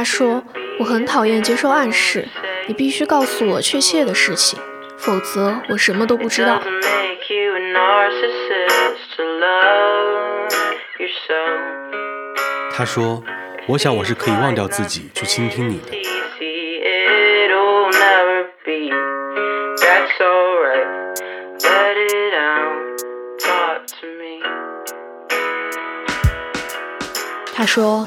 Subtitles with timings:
[0.00, 0.42] 他说
[0.80, 2.26] ：“我很讨厌接受暗示，
[2.66, 4.58] 你必须告诉我确切的事情，
[4.96, 6.58] 否则我什么都不知道。”
[12.72, 13.22] 他说
[13.68, 15.92] ：“我想我是可以忘掉自己去倾听你的。”
[27.54, 28.06] 他说：“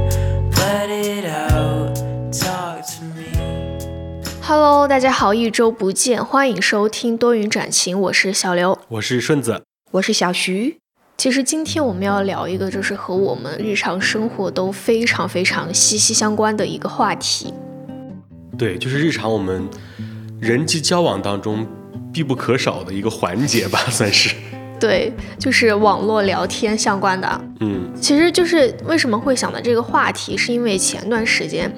[4.53, 10.77] Hello，大家好，一周不见，欢迎收听多云转晴，我是小刘，我是顺子，我是小徐。
[11.15, 17.53] 其实今天我们要聊一个，就是和我们日常生活都非常非常息息相关的一个话题。
[18.57, 19.65] 对，就是日常我们
[20.41, 21.65] 人际交往当中
[22.11, 24.35] 必不可少的一个环节吧，算是。
[24.77, 27.41] 对，就是网络聊天相关的。
[27.61, 31.73] 嗯，其实就是为什么会想到这个话题，是因为前段时间。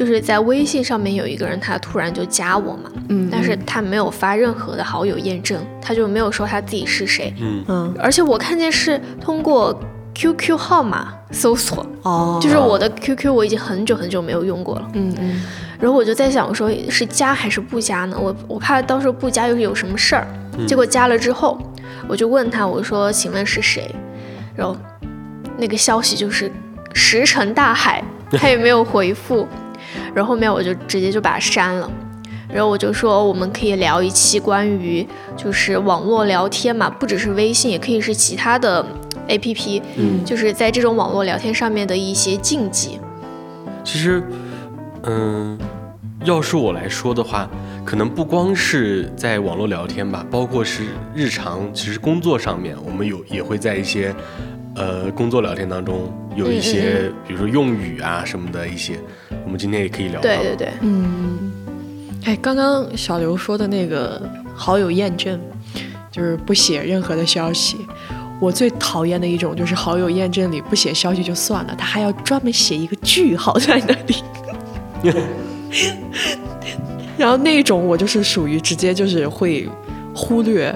[0.00, 9.78] 就是在微信上面有一个人，他突然就加我嘛，嗯，但是他没有发任何的好友验证，他就没有说他自己是谁，嗯嗯，而且我看见是通过
[10.14, 15.42] QQ 号码搜索，哦， 就是我的 QQ 我已经很久很久没有用过了，嗯嗯，
[15.78, 18.16] 然后我就在想，我说是加还是不加呢？
[18.18, 20.26] 我我怕到时候不加又是有什么事儿，
[20.66, 21.58] 结果加了之后，
[22.08, 23.94] 我就问他，我说请问是谁？
[24.56, 24.74] 然后
[25.58, 26.50] 那个消息就是
[26.94, 29.46] 石沉大海，他也没有回复。
[30.14, 31.90] 然后后面我就直接就把它删了，
[32.48, 35.06] 然后我就说我们可以聊一期关于
[35.36, 38.84] 就是网络聊天嘛，不只是微信，也可以是其他的
[39.28, 42.98] A P P，嗯，就是在这种网络聊天上面的一些禁忌。
[43.84, 44.22] 其实，
[45.04, 45.58] 嗯，
[46.24, 47.48] 要是我来说的话，
[47.84, 50.84] 可能不光是在网络聊天吧，包括是
[51.14, 54.14] 日常，其实工作上面我们有也会在一些。
[54.80, 58.98] 呃，工作聊天当中有一些，比如说用语啊什么的一些，
[59.44, 60.22] 我们今天也可以聊到。
[60.22, 61.52] 对对对，嗯，
[62.24, 64.22] 哎，刚刚小刘说的那个
[64.54, 65.38] 好友验证，
[66.10, 67.76] 就是不写任何的消息。
[68.40, 74.16] 我最讨厌的一种就是好友验证里不写消息就算了，他还要专门写一个句号在那里。
[77.18, 79.68] 然后那种我就是属于直接就是会
[80.14, 80.74] 忽略。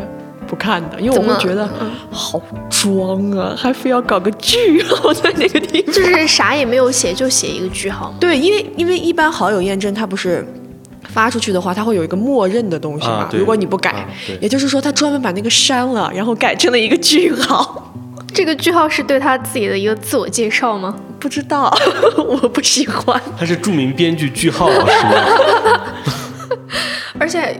[0.54, 1.69] 不看的，因为我会觉得
[2.12, 8.15] 好装啊，还非要搞个句号在那个地方，就是啥也没有写，就写一个句号。
[8.20, 10.47] 对，因为因为一般好友验证它不是
[11.09, 14.06] 发出去的话，它会有一个默认的东西嘛，如果你不改，
[14.41, 17.93] 也就是说他专门把那个删了，然后改成了一个句号。
[18.32, 20.94] 这个句号是对他自己的一个自我介绍吗？
[21.19, 21.76] 不知道，
[22.16, 23.20] 我不喜欢。
[23.37, 24.93] 他是著名编剧句号老师？
[27.19, 27.59] 而且。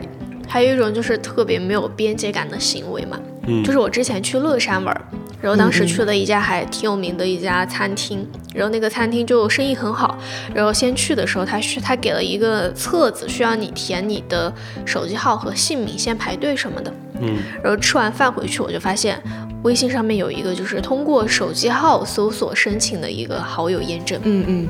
[0.55, 5.01] 还有一种就是特别没有边界感的行为嘛，嗯，就是我之前去乐山玩，
[5.41, 10.17] 然后当时去了一家还挺有名的一家餐厅，然后那个餐厅就生意很好，
[10.53, 14.49] 然后先去的时候他需他给了一个册子，需要你填你的
[14.85, 19.21] 手机号和姓名，先排队什么的，嗯，然后吃完饭回去我就发现
[19.63, 24.67] 微信上面有一个就是通过手机号搜索申请的一个好友验证，嗯嗯，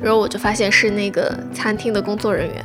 [0.00, 2.64] 然后我就发现是那个餐厅的工作人员。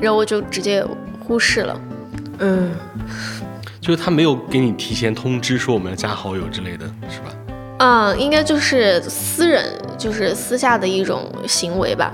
[0.00, 0.84] 然后我就直接
[1.20, 1.80] 忽视了，
[2.38, 2.70] 嗯，
[3.80, 7.34] 就是他没有给你提前通知说我们要加好友之类的是吧？
[7.78, 9.64] 嗯，应该就是私人，
[9.98, 12.12] 就是私下的一种行为吧。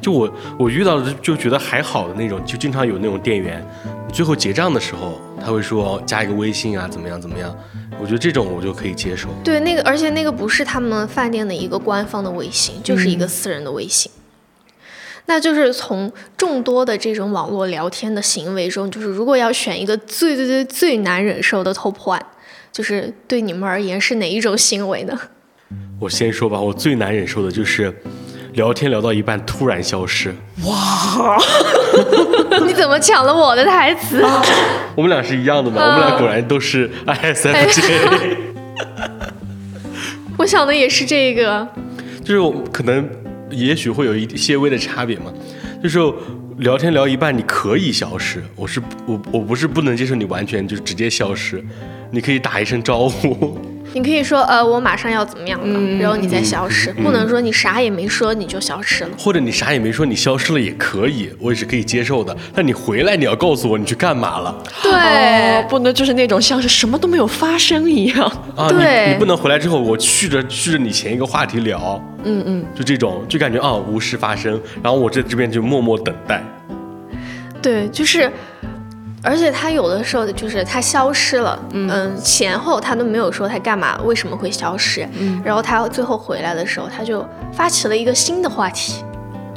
[0.00, 3.64] 就我我遇到的就觉得还好的那种，就经常有那种店员，
[4.12, 7.56] 最后结账的时候他会说加一个微信啊，怎么样怎么样？
[8.00, 9.28] 我觉得这种我就可以接受。
[9.44, 14.10] 对，那个而且那个不是他们饭店的一个官方的微信，就是一个私人的微信。
[15.26, 22.20] 那就是从众多的这种网络聊天的行为中，就是如果要选一个最最最最难忍受的 top one，
[22.72, 25.18] 就是对你们而言是哪一种行为呢？
[26.00, 27.94] 我先说吧，我最难忍受的就是
[28.54, 30.34] 聊天聊到一半突然消失。
[30.64, 31.38] 哇！
[32.66, 34.22] 你怎么抢了我的台词？
[34.96, 35.80] 我们俩是一样的吗？
[35.82, 38.36] 我们俩果然都是 ISFJ。
[40.36, 41.66] 我想的也是这个。
[42.24, 43.08] 就是我可能。
[43.52, 45.32] 也许会有一些微的差别嘛，
[45.82, 45.98] 就是
[46.58, 51.64] 聊天聊一半你可以消失，我是我我不是不能接受你完全就直接消失，
[52.10, 53.58] 你可以打一声招呼。
[53.94, 59.10] 你可以说呃，我马上要怎么样了，然后你再消失，不能说你啥也没说你就消失了。
[59.18, 62.34] 或者你啥也没说，你消失了也可以，我也是可以接受的。
[62.54, 64.62] 但你回来，你要告诉我你去干嘛了。
[64.82, 68.26] 对，不能就是那种像是什么都没有发生一样。
[68.56, 72.02] 啊，你你不能回来之后，我续着续着你前一个话题聊。
[72.24, 76.42] 嗯嗯，就这种，就感觉啊无事发生，然后我在这边就默默等待。
[77.60, 78.30] 对，就是。
[79.22, 89.04] 而且他有的时候就是他消失了，嗯，前后他都没有说他干嘛，为什么会消失，嗯，然后他最后回来的时候，他就发起了一个新的话题，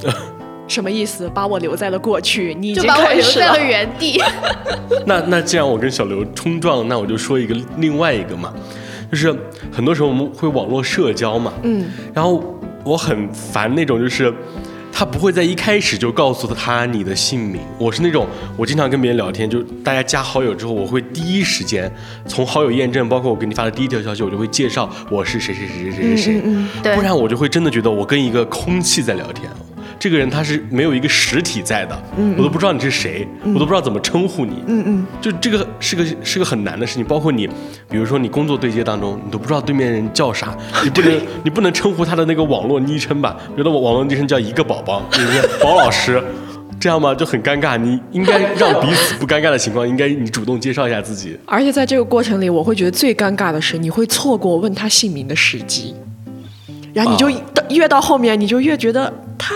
[0.67, 1.27] 什么意思？
[1.33, 4.21] 把我留在了过去，你就把我留在了原地。
[5.07, 8.53] 那那既然我跟小刘冲撞，那我就说一个另外一个嘛，
[9.09, 9.35] 就是
[9.71, 12.43] 很多时候我们会网络社交嘛，嗯，然后
[12.83, 14.31] 我很烦那种就是。
[14.97, 17.59] 他不会在一开始就告诉他你的姓名。
[17.77, 18.25] 我是那种，
[18.55, 21.91] 我经常跟别人聊天，就大家加好友之后，我会第一时间
[22.25, 26.41] 从好友验证，包括我给你发的第一条消息，我就会介绍我是谁谁谁谁谁谁
[26.81, 29.51] 谁，不然我就会真的觉得我跟一个空气在聊天。
[29.97, 34.63] 这个人他是没有一个实体在的，嗯我都不知道你是谁，我都不知道怎么称呼你。
[34.67, 37.47] 嗯嗯，就这个是个是个很难的事情，包括你，
[37.89, 43.35] 比如说你工作对接当中，你都不知道对面人叫啥， 你不能你不能称呼他的那个网络昵称吧？
[43.55, 46.21] 比如我网络昵称叫一个宝宝，就是宝老师，
[46.79, 47.15] 这样吗？
[47.15, 47.77] 就很尴尬。
[47.77, 51.37] 你应该让彼此不尴尬的情况，应该你主动介绍一下自己。
[51.45, 55.95] 而且在这个过程里，我会觉得最尴尬的是，你会错过问他姓名的时机，
[56.93, 57.29] 然后你就
[57.69, 59.55] 越到后面，你就越觉得他。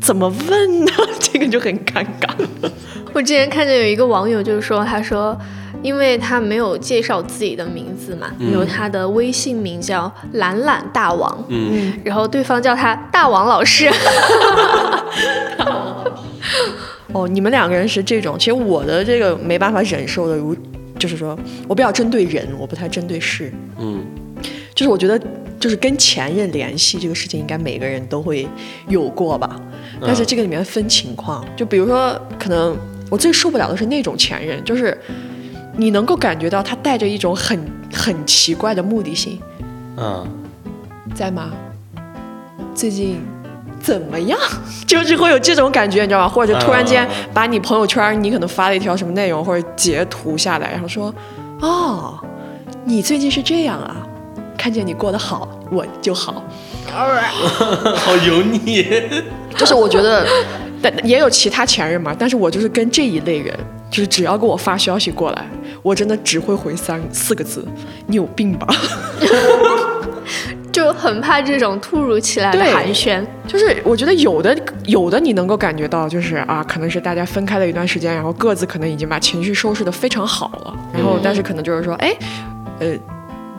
[0.00, 0.92] 怎么问呢？
[1.20, 2.28] 这个就很尴尬。
[3.12, 5.36] 我之前看见有一个网友就是说，他说，
[5.82, 13.90] 因为他没有介绍自己的名字嘛，有他的微信名叫懒懒大王，嗯，然后对方叫他大王老师。
[17.12, 20.54] 哦，你们两个人是这种，其实我的这个没办法忍受的，如
[20.98, 24.04] 就是说我比较针对人，我不太针对事，嗯，
[24.74, 25.20] 就是我觉得。
[25.60, 28.46] 就是跟前任联系这个事情，应该每个人都会
[28.86, 29.60] 有过吧？
[30.00, 32.76] 但是这个里面分情况，就比如说，可能
[33.10, 34.96] 我最受不了的是那种前任，就是
[35.76, 37.58] 你能够感觉到他带着一种很
[37.92, 39.40] 很奇怪的目的性。
[39.96, 40.26] 嗯，
[41.14, 41.50] 在吗？
[42.74, 43.20] 最近
[43.80, 44.38] 怎么样？
[44.86, 46.28] 就是会有这种感觉，你知道吗？
[46.28, 51.12] 或者突然间把你朋友圈，你可能发了一条什么内容，或者截图下来，然后说
[51.60, 52.18] ：“哦，
[52.84, 53.96] 你最近是这样啊。”
[54.58, 56.42] 看见你过得好，我就好。
[57.96, 58.84] 好油腻，
[59.56, 60.26] 就是我觉得，
[60.82, 62.14] 但也有其他前任嘛。
[62.18, 63.56] 但是我就是跟这一类人，
[63.90, 65.46] 就是只要给我发消息过来，
[65.82, 67.64] 我真的只会回三四个字：
[68.06, 68.66] 你有病吧？
[70.70, 73.20] 就很怕这种突如其来的寒暄。
[73.46, 82.14] 就是我觉得有的有的你能够感觉到，就是啊，可能是大家分开了一段时间，然后各自可能已经把情绪收拾的非常好了，然后但是可能就是说，哎，
[82.80, 82.88] 呃。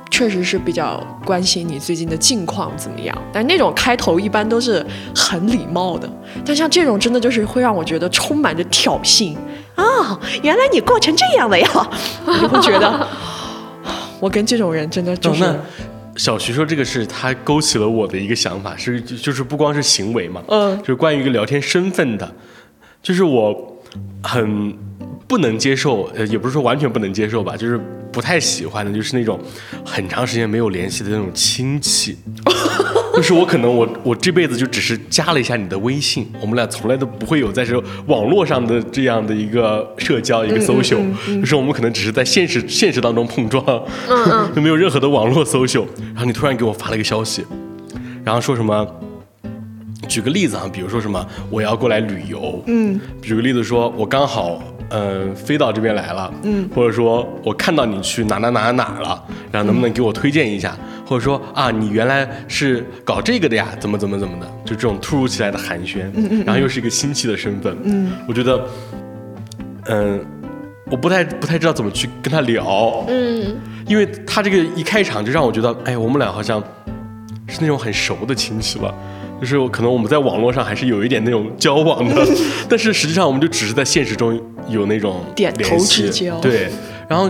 [0.10, 4.86] 确实是比较关心你最近的近况怎么样，但那种开头一般都是
[5.16, 6.10] 很礼貌的，
[6.46, 9.36] 但像这种真的就是会让我觉得充满着挑衅
[9.76, 10.20] 啊！
[10.44, 11.90] 原来你过成这样了呀？
[12.26, 13.08] 你会觉得
[14.20, 15.44] 我跟这种人真的就是。
[16.18, 22.30] 小徐说这个是他勾起了我的一个想法，是就是不光是行为嘛，嗯，就是关于一个聊天身份的，
[23.02, 23.78] 就是我
[24.22, 24.78] 很
[25.30, 27.80] 不能接受，呃，也不是说完全不能接受吧，就是。
[28.12, 29.40] 不太喜欢的就是那种
[29.86, 32.18] 很长时间没有联系的那种亲戚，
[33.14, 41.00] 就是我可能我我这辈子就只是加了一下你的微信，我们俩从来都不会有在这网络上的这样的一个社交一个 social，
[41.40, 43.64] 就是我们可能只是在现实现实当中碰撞，
[44.56, 45.86] 就没有任何的网络 social。
[46.08, 47.46] 然后你突然给我发了一个消息，
[48.24, 48.88] 然后说什么？
[50.08, 54.60] 举个例子啊，比如说什么我要过来旅游，嗯，举个例子说我刚好。
[54.90, 60.76] 嗯，飞到这边来了，嗯，或者说我看到你去哪哪哪哪了，然后能不能给我推荐一下？
[61.06, 63.70] 或者说啊，你原来是搞这个的呀？
[63.80, 64.46] 怎么怎么怎么的？
[64.66, 68.66] 就这种突如其来的寒暄，嗯嗯，然后又是一个亲戚的身份，嗯，我觉得，
[69.86, 70.24] 嗯，
[70.92, 73.56] 我不太不太知道怎么去跟他聊，嗯，
[73.88, 76.64] 因为他这个一开场就让我觉得，哎，我们俩好像
[77.48, 78.94] 是那种很熟的亲戚了。
[79.40, 82.28] 就是可能我们在网络上还是有一点那种交往的，
[82.68, 86.40] 但是实际上我们就只是在现实中有那种点头之交。
[86.40, 86.68] 对，
[87.08, 87.30] 然后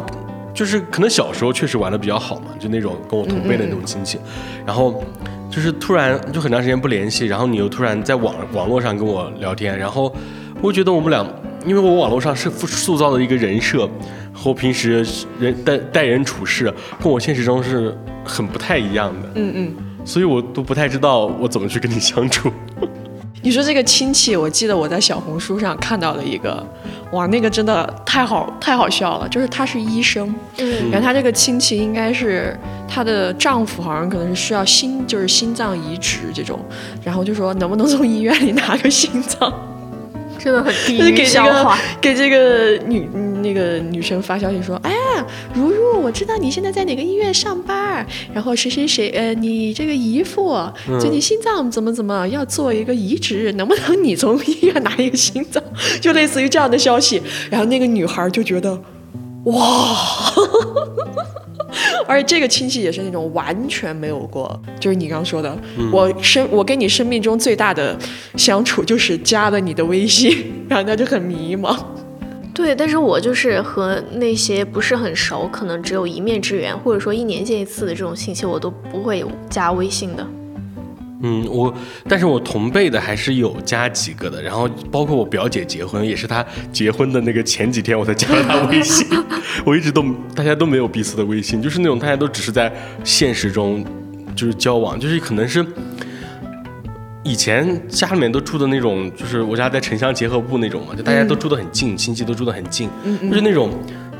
[0.53, 4.17] 就是可能小时候确实玩的比较好嘛，就那种跟我同辈的那种亲戚，
[4.65, 5.03] 然后
[5.51, 10.13] 就是突然就很长时间不联系，然后你又突然在网网络上跟我聊天，然后
[10.61, 11.25] 我觉得我们俩，
[11.65, 13.87] 因为我网络上是塑造的一个人设
[14.33, 15.05] 和我平时
[15.39, 19.29] 人待待人处事，跟我现实中是很不太一样的。
[19.35, 19.75] 嗯嗯。
[20.05, 22.51] 所以我都不太知道我怎么去跟你相处。
[23.41, 26.61] 你说这个亲戚，我记得我在小红书上看到了一个，
[27.11, 29.29] 哇，那个真的太好太好笑了。
[29.29, 32.53] 就是他是医生，嗯，然后他这个亲戚应该是
[32.85, 36.59] 她的丈夫，好像可能是需要心，就是心脏移植这种，
[37.01, 39.53] 然后就说能不能从医院里拿个心脏。
[40.39, 41.77] 真的很地狱笑话。
[42.01, 43.07] 给这个女
[43.43, 50.57] 那个女生发消息说：“哎呀，如如，我知道你现在在哪个医院上班，然后谁谁谁，呃，你这个姨父
[50.99, 55.61] 最近心脏怎么怎么要做一个移植，能不能你从医院拿一个心脏？
[55.99, 57.21] 就类似于这样的消息。
[57.49, 58.79] 然后那个女孩就觉得，
[59.45, 59.55] 哇。”
[62.07, 65.57] 而且这个亲戚也是那种完全没有过，就是你刚刚说的，
[65.91, 67.97] 我生我跟你生命中最大的
[68.35, 71.77] 相处就是加了你的微信， 然后他就很迷茫。
[72.53, 80.27] 对，但是我就是和那些不是很熟，可能只有一面之缘，或者说一年见一次的这种亲戚，我都不会加微信的。
[81.21, 81.73] 嗯，我，
[82.07, 89.05] 但是我同辈的还是有加几个的，然后包括我表姐结婚，也是她结婚的那个前几天我才加了她微信，
[89.65, 92.71] 我一直都大家都没有彼此的微信，就是那种大家都只是在
[93.03, 93.83] 现实中
[94.35, 95.65] 就是交往，就是可能是
[97.23, 102.89] 以前家里面都住的那种，就是我家在城乡结合部那种嘛，就大家都住得很近，亲戚都住得很近，
[103.29, 103.71] 就是那种。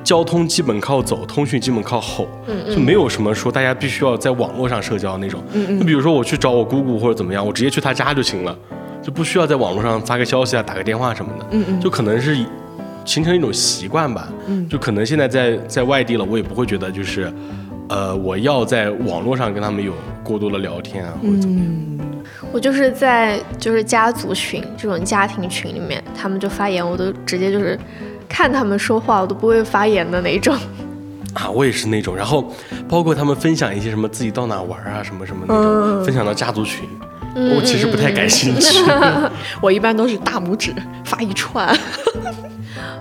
[0.04, 2.28] 交通基本靠走，通讯基本靠吼，
[2.74, 5.44] 就没有什么说大家必须要在网络上社交那种。
[5.80, 8.58] 就比如说我去找我姑姑或者怎么样，我直接去她家就行了，
[9.04, 11.80] 就不需要在网络上发个消息啊、打个电话什么的。
[11.80, 12.38] 就可能是
[13.06, 14.30] 形成一种习惯吧。
[14.70, 17.32] 就可能现在在在外地了，我也不会觉得就是，
[17.90, 21.68] 呃，我要在网络上跟他们有过多的聊天啊或者怎么样。
[22.52, 27.78] 我就是在就是家族群这种家庭群里面，他们就发言，我都直接就是。
[28.30, 30.56] 看他们说话，我都不会发言的那种。
[31.34, 32.16] 啊，我也是那种。
[32.16, 32.54] 然后，
[32.88, 36.88] 包括他们分享一些什么自己到哪玩啊，什么什么那种，分享到家族群，
[37.36, 38.84] 我其实不太感兴趣。
[39.62, 41.78] 我一般都是大拇指发一串。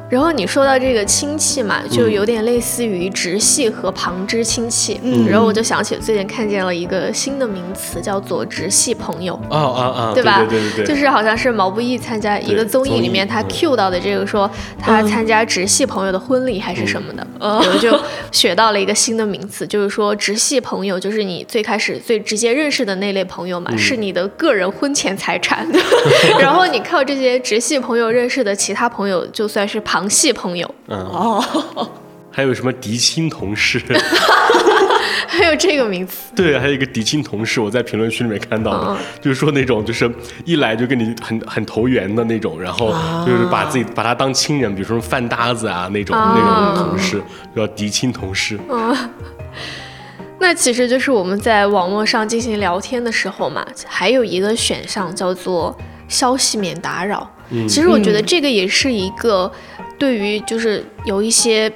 [0.09, 4.99] 然后你说到这个亲戚嘛，就有点类似于直系和旁支亲戚。
[5.03, 9.35] 嗯，然后我就想起最近看见了一个新的名词，叫做直系朋友。
[9.51, 10.13] 哦哦哦！
[10.15, 10.47] 对吧？
[10.49, 10.87] 对对对。
[10.87, 14.51] 就是好像是毛不易参加一个综艺里面，他 Q 到的这个说
[14.81, 17.95] 他参加直系朋友的婚礼还是什么的，然后 就
[18.33, 25.69] 学到了一个新的名词，就是说直系朋友就是你最开始最直接认识的那类朋友嘛，是你的个人婚前财产。
[26.41, 29.98] 然后你靠这些直系朋友认识的其他朋友，就算是旁。
[29.99, 30.97] 旁系朋友，嗯。
[31.07, 31.91] 哦，
[32.31, 33.83] 还有什么嫡亲同事，
[35.27, 40.09] 还有这个名词， 对，还有一个嫡亲同事，我在评论区里面看到的，就是说那种就是
[40.45, 42.95] 一来就跟你很很投缘的那种，然后
[43.27, 47.21] 就是把自己把他当亲人，比如说饭搭子啊那种那种同事，
[47.57, 48.57] 叫嫡亲同事。
[48.71, 48.97] 嗯，
[50.39, 55.77] 那其实就是我们在网络上进行聊天的时候嘛，还有一个选项叫做
[56.07, 57.29] 消息免打扰。
[57.67, 59.51] 其实我觉得这个也是一个。
[59.99, 61.71] 对于就是有一些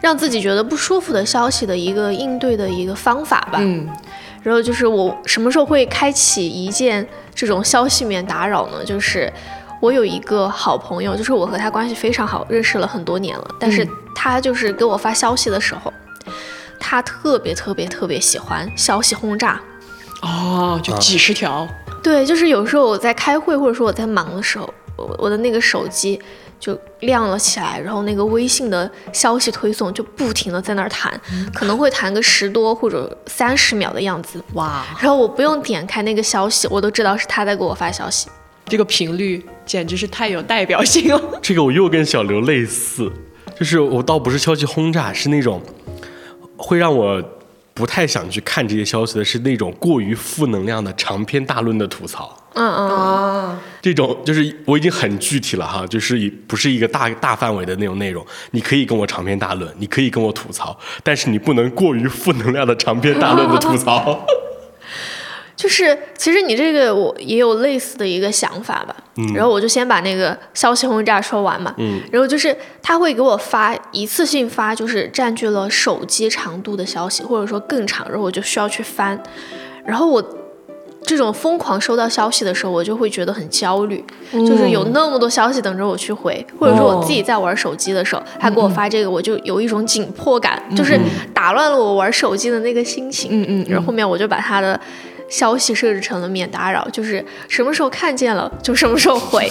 [0.00, 3.58] 让自己觉得不舒服的消息的一个应对的一个方法吧。
[3.60, 3.88] 嗯，
[4.42, 8.84] 然后就是我什么时候会开启一键这种消息免打扰呢？
[8.84, 9.32] 就是
[9.80, 15.92] 我有一个好朋友，就是我和他关系非常好，认识了很多年了，但是他就是给我发消息的时候，
[16.78, 19.60] 他特别特别特别喜欢消息轰炸。
[20.22, 21.66] 哦，就几十条。
[22.02, 26.20] 对，就是有时候我在开会或者说我在忙的时候，我我的那个手机。
[26.58, 31.20] 就亮了起来，然后那个微信的消息推送就不停的在那儿弹，
[31.54, 34.84] 可能会弹个十多或者三十秒的样子，哇！
[34.98, 38.28] 然后我不用点开那个消息，我都知道是他在给我发消息，
[38.66, 41.20] 这个频率简直是太有代表性了。
[41.42, 43.12] 这个我又跟小刘类似，
[43.58, 45.62] 就是我倒不是消息轰炸，是那种
[46.56, 47.22] 会让我
[47.74, 52.34] 不太想去看这些消息的，是那种过于负能量的长篇大论的吐槽。
[52.56, 64.26] 嗯嗯啊，这种就是我已经很具体了哈，就是以不是一个大大范围的那种内容，你可以跟我长篇大论，你可以跟我吐槽，但是你不能过于负能量的长篇大论的吐槽。
[65.54, 68.94] 就是其实你这个我也有类似的一个想法吧，
[69.34, 79.22] 然后我就先把那个消息轰炸说完嘛，嗯，然后就是他会给我发一次性发，就是占据了手机长度的消息，或者说更长，然后我就需要去翻，
[79.84, 80.45] 然后我。
[81.06, 90.98] 这种疯狂收到消息的时候，我就会觉得很焦虑，就是有那么多消息等着我去回，或者说我自己在玩手机的时候，他给我发这个，我就有一种紧迫感，就是
[91.32, 93.30] 打乱了我玩手机的那个心情。
[93.30, 94.78] 嗯嗯，然后后面我就把他的
[95.28, 99.48] 消息设置成了免打扰，就是什么时候看见了就什么时候回。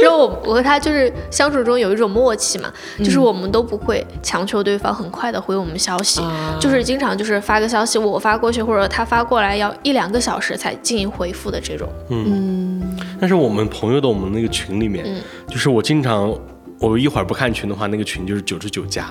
[0.00, 6.22] 然后我我和他就是相处中有一种默契嘛，就是我们都不会强求对方很快的回我们消息，
[6.60, 11.88] 就是经常就是发个消息我发过去或者他发过来要一两个小时才进行回复的这种。
[12.08, 15.04] 嗯，但是我们朋友的我们那个群里面，
[15.48, 16.34] 就是我经常。
[16.82, 19.06] 我一会儿不看群的话，那个群就是九十九加，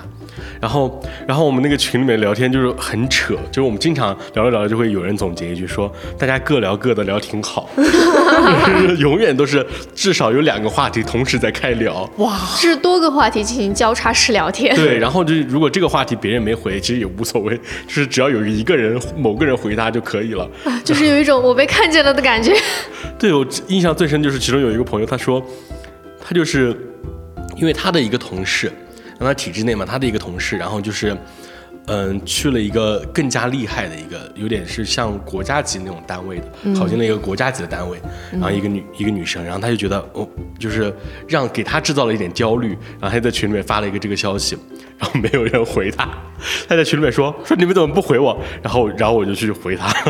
[0.60, 7.70] 然后，然后我们那个群里面聊天就是很扯，就是我们经常聊着聊着就会有人总结一句说，大家各聊各的，聊挺好，
[9.00, 17.56] 永远都是至少有两个话题同时在开聊，哇，是多个话题进行交叉式聊天，对，然后就是如果这个话题别人没回，其实也无所谓，
[17.88, 20.46] 就是只要有一个人某个人回答就可以了，
[20.84, 22.54] 就是有一种我被看见了的感觉。
[23.18, 25.42] 对我印象最深就是其中有一个朋友他说，
[26.22, 26.75] 他就是。
[27.62, 28.72] 因为他的一个同事，
[29.20, 31.15] 让他体制内嘛，他的一个同事，然后就是，
[31.86, 38.00] 嗯，去了一个更加厉害的一个，有点是像国家级那种单位的，考进了一个国家级的单位，
[38.32, 40.27] 然后一个女一个女生，然后他就觉得，哦，
[40.58, 40.91] 就是
[41.27, 44.58] 让给他制造了一点焦虑，然后他在群里面发了一个这个消息，
[44.98, 46.10] 然后没有人回他，
[46.68, 49.94] 他在群里面说说你们怎么不回我，然后然后我就去回他。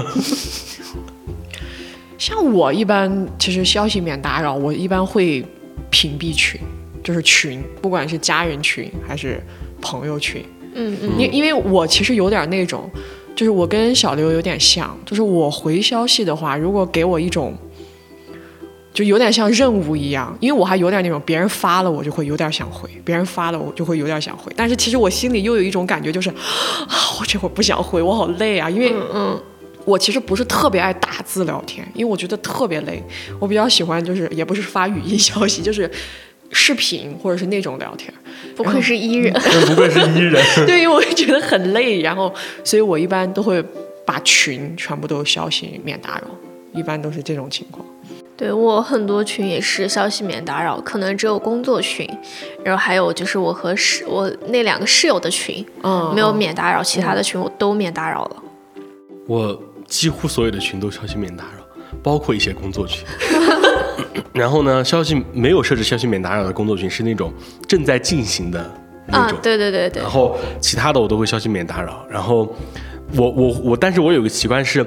[2.17, 5.45] 像我一般，其实消息免打扰，我一般会
[5.89, 6.57] 屏蔽群。
[7.03, 9.41] 就是群，不管是家人群还是
[9.81, 12.89] 朋友群，嗯嗯，因因为我其实有点那种，
[13.35, 17.57] 就是我跟小刘有点像，就是我回消息的话，如果给我一种，
[18.93, 26.35] 就有点像任务一样，因为我还有点那种别人发了我就会有点想回，别人发了我就会有点想回，但是其实我心里又有一种感觉，就是啊，
[27.19, 29.41] 我这会儿不想回，我好累啊，因为嗯，
[29.85, 33.01] 我其实不是特别爱打字聊天，因为我觉得特别累，
[33.39, 35.89] 我比较喜欢就是也不是发语音消息，就是。
[36.51, 38.13] 视频或者是那种聊天，
[38.55, 40.43] 不愧是伊人，不愧是伊人。
[40.67, 43.63] 对，因为我觉得很累，然后所以我一般都会
[44.05, 46.23] 把群全部都消息免打扰，
[46.73, 47.85] 一般都是这种情况。
[48.35, 52.09] 对我很多群也是消息免打扰，可能只有工作群，
[52.63, 58.43] 然后还有就是我和室我那两个室友的群，嗯，没有免打扰，其他的群我都免打扰了。
[59.27, 61.63] 我几乎所有的群都消息免打扰，
[62.01, 63.05] 包括一些工作群。
[64.33, 67.31] 然后呢，消息没有设置消息免打扰的工作群是那种
[67.67, 68.69] 正在进行的
[69.07, 70.01] 那种，对对对对。
[70.01, 72.05] 然后其他的我都会消息免打扰。
[72.09, 72.53] 然后
[73.15, 74.85] 我我我，但是我有个习惯是。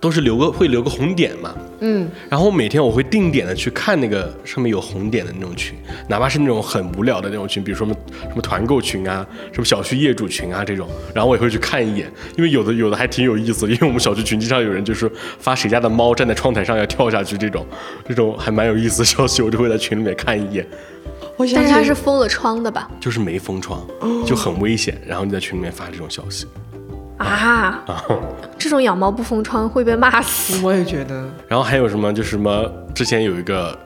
[0.00, 5.76] 都是留个会留个红点嘛，嗯，然后我每天我会定点的去看那个上面有红点的那种群，
[6.08, 17.66] 哪怕是那种很无聊的那种群，比如说什么什么团购群啊，什么小区业主群啊这种，然后我也会去看一眼，因为有的有的还挺有意思，因为我们小区群经常有人就是发谁家的猫站在窗台上要跳下去这种，
[18.06, 20.66] 这种还蛮有意思的消息，我就会在群里面看一眼。
[21.54, 22.88] 但是它是封了窗的吧？
[23.00, 23.84] 就是没封窗，
[24.26, 26.46] 就很危险，然后你在群里面发这种消息。
[27.18, 27.82] 啊，
[28.56, 30.64] 这种养猫不封窗会被骂死。
[30.64, 31.28] 我也觉得。
[31.46, 32.12] 然后还有什么？
[32.12, 32.64] 就是什么？
[32.94, 33.76] 之前有一个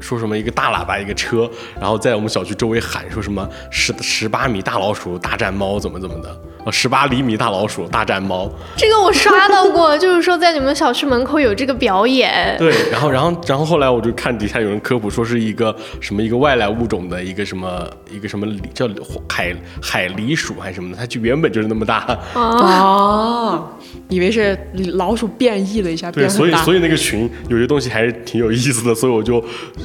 [0.00, 6.36] 说什么一个大喇叭一个车，然后在我们小区周围喊说什么十十八米大老鼠大战猫怎么怎么的。
[6.70, 12.56] 十八厘米大老鼠大战猫，这个我刷到过， 就是说在你们小区门口有这个表演。
[12.58, 18.88] 对，然后，然后，然后后来我就看底下有人科普，说是一个什么一个外来物种的一个什么一个什么叫
[19.28, 22.18] 海海狸鼠还是什么的，它就原本就是那么大。
[22.34, 23.68] 哦，
[24.08, 24.56] 以为是
[24.94, 29.42] 老鼠变异了一下，对，所以所以那个群有些东西还是挺有意思的，所以我就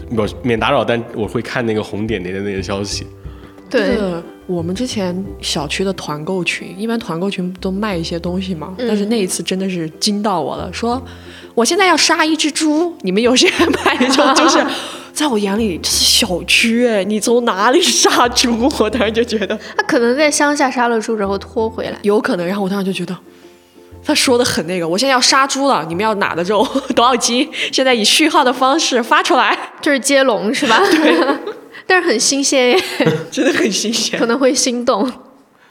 [0.10, 3.08] 免免打扰，但我会看那个红点点的那个消息。
[3.70, 3.98] 对。
[4.48, 8.74] 我们之前小区的团购群，一般团购群都卖一些东西嘛。
[8.78, 11.02] 但是那一次真的是惊到我了，说
[11.54, 13.52] 我现在要杀一只猪，你们有谁
[13.84, 13.98] 买？
[14.08, 14.66] 就就是
[15.12, 18.72] 在我眼里这是小区哎，你从哪里杀猪？
[18.80, 22.48] 我当时就觉得他可能在乡下杀了猪然后拖回来，有可能。
[22.48, 23.18] 然后我当时就觉得
[24.02, 27.50] 他说的很那个，我现在要杀猪了，你们要哪的肉 多少斤？
[27.74, 30.80] 现在以序号的方式发出来，就是接龙是吧？
[30.90, 31.18] 对。
[31.88, 32.84] 但是很新鲜耶，
[33.32, 35.10] 真的很新鲜，可能会心动。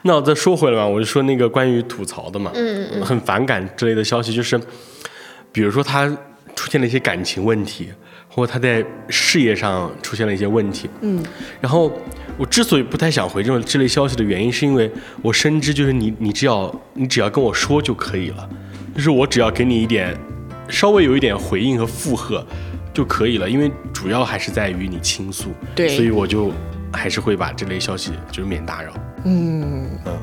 [0.01, 4.59] 那我再说回来吧，我就说那个关于吐槽的嘛，嗯嗯，很反感之类的消息，就是
[5.51, 6.07] 比如说他
[6.55, 7.89] 出现了一些感情问题，
[8.29, 11.21] 或者他在事业上出现了一些问题，嗯，
[11.59, 11.91] 然后
[12.37, 14.89] 我之所以不太想回这种这类消息的原因，是因为
[15.21, 18.49] 我深知就是你你只要你只要跟我说就可以了，
[18.95, 20.15] 就是我只要给你一点
[20.69, 22.45] 稍微有一点回应和附和。
[22.97, 26.51] 就可以了，因为主要还是在于你倾诉，对，所以我就
[26.91, 28.91] 还是会把这类消息就是免打扰。
[29.23, 30.17] 嗯嗯，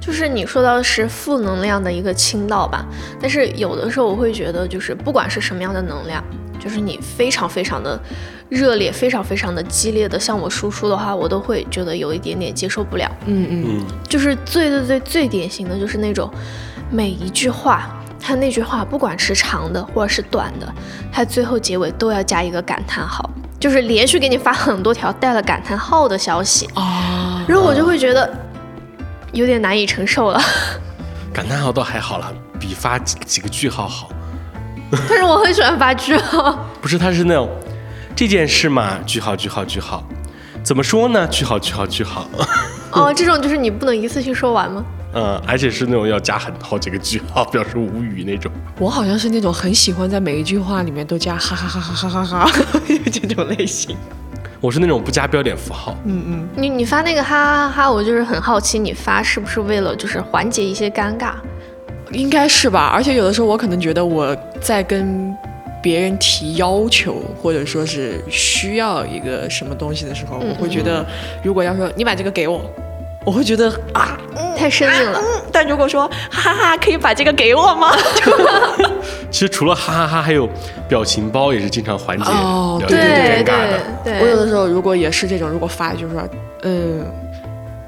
[0.00, 2.86] 就是你说到的是负能量的一个倾倒吧，
[3.20, 6.22] 但是有的时候我会觉得，就是不管是什么样的能量，
[6.60, 8.00] 就是你非常非常的
[8.48, 13.10] 热烈，非常非常的激烈的向我输出的话，我都会觉得有一点点接受不了。
[13.26, 16.32] 嗯嗯，就是最最最最典型的就是那种
[16.88, 17.96] 每一句话。
[18.20, 20.72] 他那句话，不管是长的或者是短的，
[21.10, 23.28] 他最后结尾都要加一个感叹号，
[23.58, 28.32] 就是连续给你发很多条带了感叹号的消息啊，然后我就会觉得
[29.32, 30.40] 有点难以承受了。
[31.32, 34.10] 感叹号倒还好了，比发几几个句号好。
[35.08, 36.68] 但是我很喜欢发句号。
[36.80, 37.48] 不是，他是那种
[38.16, 40.04] 这件事嘛，句号句号句号，
[40.62, 41.26] 怎么说呢？
[41.28, 42.26] 句号句号句号。
[42.90, 44.84] 哦，这种就是你不能一次性说完吗？
[45.12, 48.50] 嗯，而且是那种要加很好几个句号，表示无语那种。
[48.78, 52.50] 我好像是那种很喜欢在每一句话里面都加哈哈哈哈哈哈哈
[53.10, 53.96] 这种类型。
[54.60, 55.96] 我是那种不加标点符号。
[56.04, 56.48] 嗯嗯。
[56.54, 61.32] 你你发那个哈哈哈哈，我就是很好奇，你发是不是为了就是缓解一些尴尬？
[62.12, 62.90] 应该是吧。
[62.94, 65.34] 而且有的时候我可能觉得我在跟
[65.82, 71.04] 别人提要求，或者说是需要一个什么东西的时候，我会觉得，
[71.42, 72.64] 如果要说你把这个给我。
[73.24, 74.16] 我会觉得啊，
[74.56, 75.20] 太生硬了。
[75.52, 77.92] 但如果说哈哈哈，可以把这个给我吗？
[79.30, 80.48] 其实除了哈哈哈，还有
[80.88, 84.18] 表情包也是经常缓解聊天尴尬的。
[84.20, 86.22] 我有的时候如果也是这种，如果发就是说，
[86.62, 87.04] 嗯。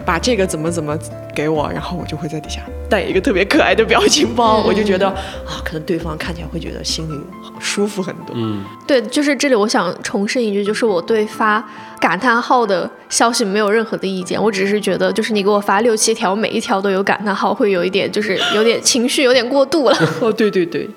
[0.05, 0.99] 把这个怎么怎么
[1.35, 7.21] 给我，然后我就会在底下带一个特别可爱的表情包，我就觉得啊，可能对方看起来会觉得心里
[7.59, 8.35] 舒服很多。
[8.35, 11.65] 嗯，对，就是这里我想重申一句，就是我对发
[12.01, 19.97] 感叹号的消息没有任何的意见，我只是觉得就是你给我发六七条，每一条都有感叹号，会有一点就是有点情绪有点过度了。
[20.21, 20.89] 哦，对对对，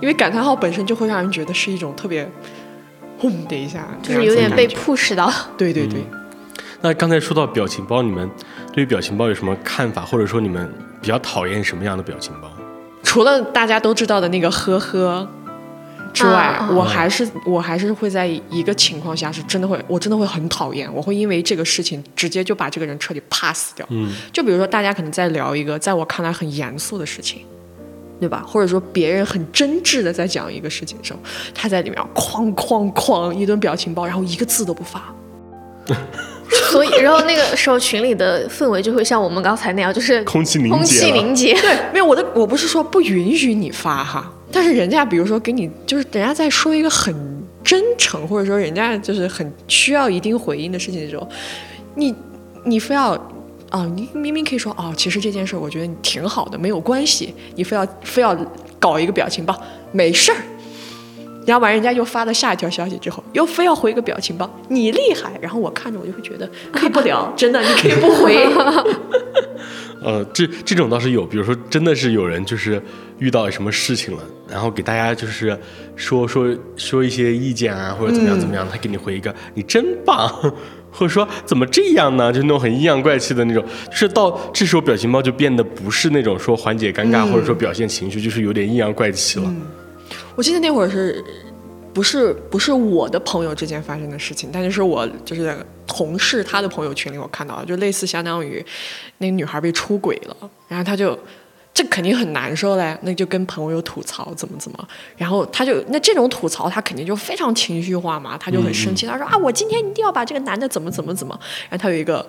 [0.00, 2.30] 因为感叹号本身就会让人觉得是一种特别
[3.18, 5.32] 轰的一下，就是有点被 push 到。
[5.56, 6.04] 对对对。
[6.82, 8.28] 那刚才说到表情包，你们
[8.72, 12.50] 对于表情包有什么看法，或者说你们比较讨厌什么样的表情包？
[13.02, 15.28] 除了大家都知道的那个呵呵
[16.14, 23.86] 之外，我还是我还是会在一个情况下是真的会，我真的会很讨厌，我会因为这个事情直接就把这个人彻底 pass 掉。
[23.90, 27.42] 嗯，就比如说大家可能在聊一个在我看来很严肃的事情，
[28.18, 28.42] 对吧？
[28.46, 31.18] 或者说别人很真挚的在讲一个事情的时候，
[31.54, 35.02] 他在里面哐哐哐一顿表情包，然后一个字都不发。
[36.70, 40.76] 所以，然后那个时候群里的氛围就会像我们刚才那样，就是空气凝结。
[40.76, 41.54] 空气凝结。
[41.60, 47.14] 对，没有我的，我不是说不允许你发哈，但是人家比如说给你，就是人家在说一个很
[47.62, 51.28] 真诚，或者说人家就是很需要一定回应的事情的时候，
[51.94, 52.14] 你
[52.64, 53.12] 你非要
[53.70, 58.36] 啊，你明明可以说哦，其实这件事我觉得你挺好的，没有关系，你非要非要
[58.78, 59.56] 搞一个表情包，
[59.92, 60.38] 没事儿。
[61.50, 65.32] 然后完，人家又发了下一条消息之后，又非要回一个表情包，你厉害。
[65.42, 68.46] 然后我看着我就会觉得可以不聊，真的，你可以不回。
[70.00, 72.80] 呃，这这种倒是有，比如说真的是有人就是
[73.18, 75.58] 遇到什么事情了，然后给大家就是
[75.96, 80.28] 说说说一些意见啊，或者怎么样怎么样，他给你回一个你真棒，
[80.92, 82.32] 或者说怎么这样呢？
[82.32, 89.52] 就那种很阴阳怪气的那种，就是到这时候表情包就变得不是那种说缓解尴尬或者说表现情绪，就是有点阴阳怪气了。
[90.40, 91.22] 我记得那会儿是，
[91.92, 95.54] 不是不是我的朋友之间发生的事情，但就是我就是
[95.86, 98.64] 同事他的朋友圈里我看到，就类似相当于
[99.18, 100.34] 那个女孩被出轨了，
[100.66, 101.18] 然后他就
[101.74, 112.26] 这肯定很难受嘞，那就跟朋友吐槽怎么怎么，然后他就那这种吐槽他肯定就非常情绪化嘛，他就很生气，他说啊我今天一定要把这个男的怎么怎么怎么，然后他有一个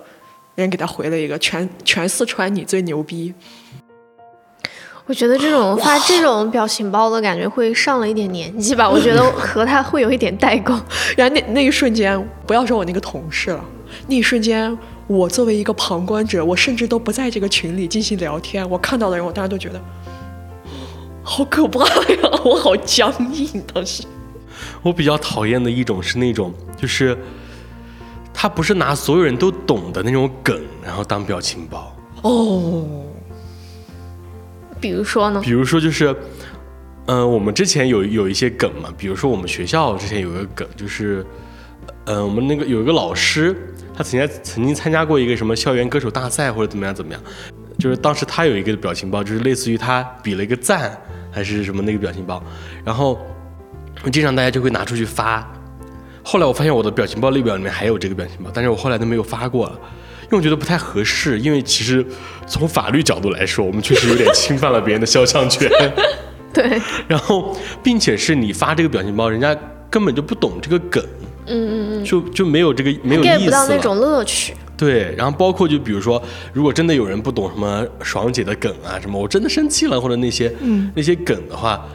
[0.56, 3.32] 人给他回了一个全全四川你最牛逼。
[5.04, 10.72] 我觉得这种发这种表情包的感觉会上了一点年纪吧，我觉得和他会有一点代沟。
[11.16, 13.64] 然后那那一瞬间，不要说我那个同事了，
[14.06, 14.76] 那一瞬间，
[15.08, 19.80] 我作为一个旁观者，我甚至都不在这个群里进行聊天，我看到的人，我当时都觉得
[21.24, 23.62] 好可怕呀，我好僵硬。
[23.74, 24.04] 当时，
[24.82, 27.18] 我比较讨厌的一种是那种，就是
[28.32, 31.92] 他不是拿所有人都懂的那种梗，然后当表情包。
[32.22, 32.84] 哦。
[34.82, 35.40] 比如说呢？
[35.42, 36.14] 比如说就是，
[37.06, 41.24] 嗯，我们之前有有一些梗嘛，比如说我们学校之前有一个梗，就是，
[42.06, 43.56] 嗯，我们那个有一个老师，
[43.96, 47.22] 他曾经曾经参加过一个什么校园歌手大赛或者怎么样怎么样，
[47.78, 52.42] 就是当时他有一个表情包，就是类似于他比了一个赞还是什么那个表情包，
[52.84, 53.24] 然后
[54.12, 55.48] 经常大家就会拿出去发，
[56.24, 59.78] 后来我发现我的表情包列表里面还有这个表情包，但是我后来都没有发过了。
[60.36, 62.04] 我觉得不太合适，因为其实
[62.46, 65.70] 从法律角度来说，我们确实有点侵犯了别人的肖像权。
[66.52, 66.80] 对。
[67.06, 69.56] 然后，并且是你发这个表情包，人家
[69.90, 71.04] 根本就不懂这个梗。
[71.46, 72.04] 嗯嗯嗯。
[72.04, 73.30] 就就没有这个没有意思。
[73.30, 74.54] get 不到那种乐趣。
[74.76, 80.52] 对，然后包括就比如说，如果真的有人不懂什么爽姐的梗啊什么，我真的生气了或者那些
[80.94, 81.86] 那些梗的话，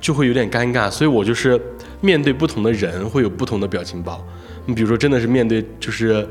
[0.00, 0.90] 就会有点尴尬。
[0.90, 1.60] 所以我就是
[2.00, 4.24] 面对不同的人会有不同的表情包。
[4.66, 6.26] 你比如说，真的是面对就是。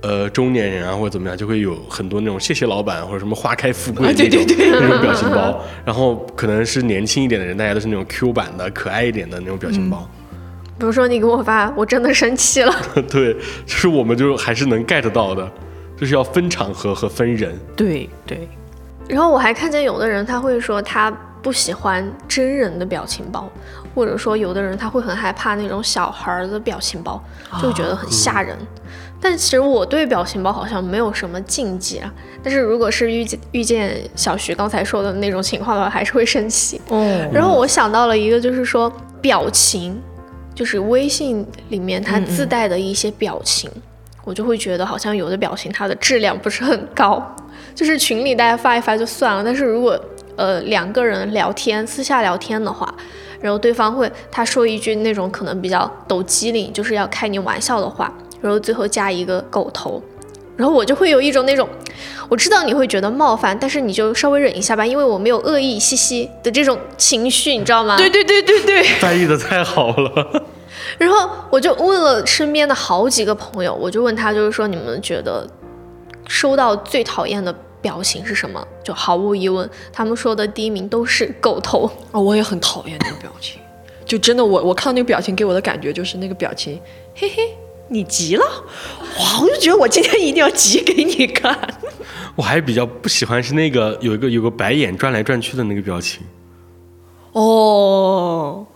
[0.00, 5.60] 呃，中年人啊，或者怎么样，就会有很多那种谢谢老板或者什么花开富贵那种那种表情包。
[5.84, 10.08] 然后可能是年轻一点的人，大家都是那种 Q 版的、可爱一点的那种表情包。
[10.78, 12.72] 比如说你给我发，我真的生气了。
[13.10, 13.34] 对，
[13.66, 15.50] 就是我们就还是能 get 到的，
[15.96, 17.58] 就是要分场合和分人。
[17.74, 18.48] 对对。
[19.08, 21.10] 然后我还看见有的人他会说他
[21.42, 23.50] 不喜欢真人的表情包，
[23.94, 27.20] 或者说有的人他会很害怕那种小孩的表情包，
[27.60, 28.56] 就觉得很吓人。
[29.20, 32.12] 但其实我对表情包好像没有什么禁忌啊。
[32.42, 36.80] 但是如果是遇见遇见小徐刚才说的那种情况的话，还是会生气。
[36.90, 37.28] 嗯。
[37.34, 40.00] 然后我想到了一个，就是说表情，
[40.54, 43.68] 就是微信里面它自带的一些表情，
[44.24, 47.20] 我就会觉得好像有的表情它的质量不是很高。
[47.74, 50.00] 就是群里大家发一发就算了，但是如果
[50.36, 52.92] 呃两个人聊天私下聊天的话，
[53.40, 58.12] 然后对方会他说一句那种可能比较抖机灵，就是要开你玩笑的话。
[58.40, 60.02] 然后最后加一个狗头，
[60.56, 61.68] 然后我就会有一种那种，
[62.28, 67.96] 我知道你会觉得冒犯，但是你就稍微忍一下吧，因为我没有恶意，嘻嘻的这种情绪，你知道吗？
[67.96, 70.44] 对对对对对，翻译的太好了。
[70.96, 75.46] 然后我就问了身边的好几个朋友，我就问他，就是说你们觉得
[76.26, 78.64] 收到最讨厌的表情是什么？
[78.82, 81.90] 就毫无疑问，他们说的第一名都是狗头。
[82.12, 83.60] 哦，我也很讨厌那个表情，
[84.04, 86.80] 就真的我我看到那个表情给我的感觉就是那个表情，
[87.14, 87.42] 嘿嘿。
[87.88, 88.44] 你急了，
[89.18, 89.40] 哇！
[89.40, 91.58] 我就觉得我今天一定要急给你看。
[92.36, 96.20] 我还比较不喜欢是那个有一个有个白眼转来转去的那个表情。
[97.32, 98.66] 哦，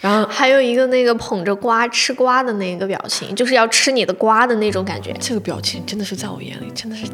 [0.00, 5.14] 然后还有一个那个捧着瓜吃瓜的那个表情，就是要吃你的瓜的那种感觉。
[5.18, 7.04] 这个表情真的是在我眼里真的是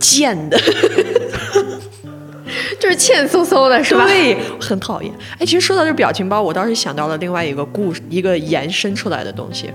[0.00, 0.60] 贱的。
[2.92, 4.04] 就是欠嗖嗖的是吧？
[4.06, 5.10] 对，很讨厌。
[5.38, 9.70] 哎，其实说到这表情包，我倒是想到了另外一个故事，一个延伸出来的东西。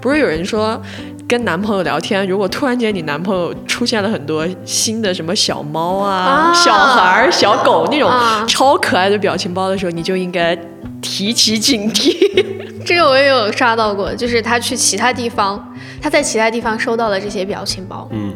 [0.00, 0.80] 不是有人说，
[1.28, 8.10] 跟男朋友聊天，如果突然间你男朋友出现了很多新的什么小猫啊、小孩、小狗那种
[8.46, 10.56] 超可爱的表情包的时候，你就应该
[11.02, 12.14] 提起警惕。
[12.84, 18.08] 这个我也有刷到过，就是他去其他地方，他在其他地方收到了这些表情包。
[18.12, 18.32] 嗯。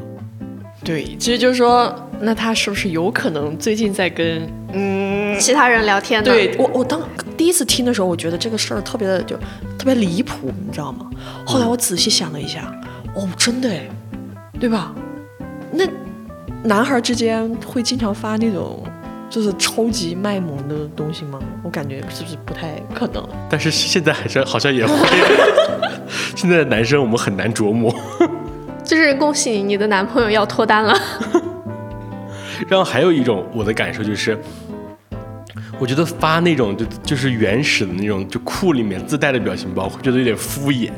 [0.89, 6.31] 对，其实就是说，那他是不是有可能最近在跟嗯其他人聊天呢？
[6.31, 6.99] 对我，我当
[7.37, 9.37] 第一次听的时候，我觉得这个事儿特别的就
[9.77, 11.11] 特别离谱，你知道吗？
[11.45, 12.73] 后来我仔细想了一下，
[13.15, 13.87] 哦，真的哎，
[14.59, 14.95] 对吧？
[15.71, 15.85] 那
[16.65, 18.83] 男孩之间会经常发那种
[19.29, 21.39] 就是超级卖萌的东西吗？
[21.63, 23.23] 我感觉是不是不太可能？
[23.51, 24.95] 但是现在还是好像也会，
[26.35, 27.95] 现在的男生我们很难琢磨。
[28.89, 30.99] 就是恭喜你，你的男朋友要脱单了。
[32.67, 34.39] 然后还有一种我的感受就是，
[35.79, 40.91] 我觉得发那种就就是原始的那种就库里面自带的表情包，会觉得有点敷衍。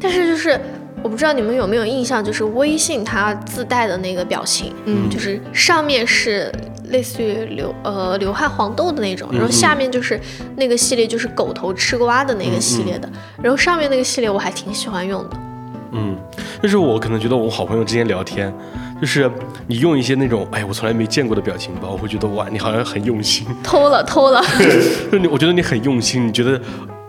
[0.00, 0.60] 但是就是
[1.00, 6.52] 我不知道你们有没有印象，就是微信它自带的那个表情，嗯，就是上面是
[6.90, 10.20] 类似于流呃流汗黄豆的那种，然后下面就是
[10.56, 13.08] 那个系列就是狗头吃瓜的那个系列的，
[13.40, 15.36] 然后上面那个系列我还挺喜欢用的。
[15.92, 16.16] 嗯，
[16.62, 18.52] 就是我可能觉得我好朋友之间聊天，
[19.00, 19.30] 就是
[19.66, 24.42] 你用一些那种哎我从来没见过的表情包，我会觉得哇你好像很用心，偷了偷了。
[25.10, 26.60] 就你我觉得你很用心，你觉得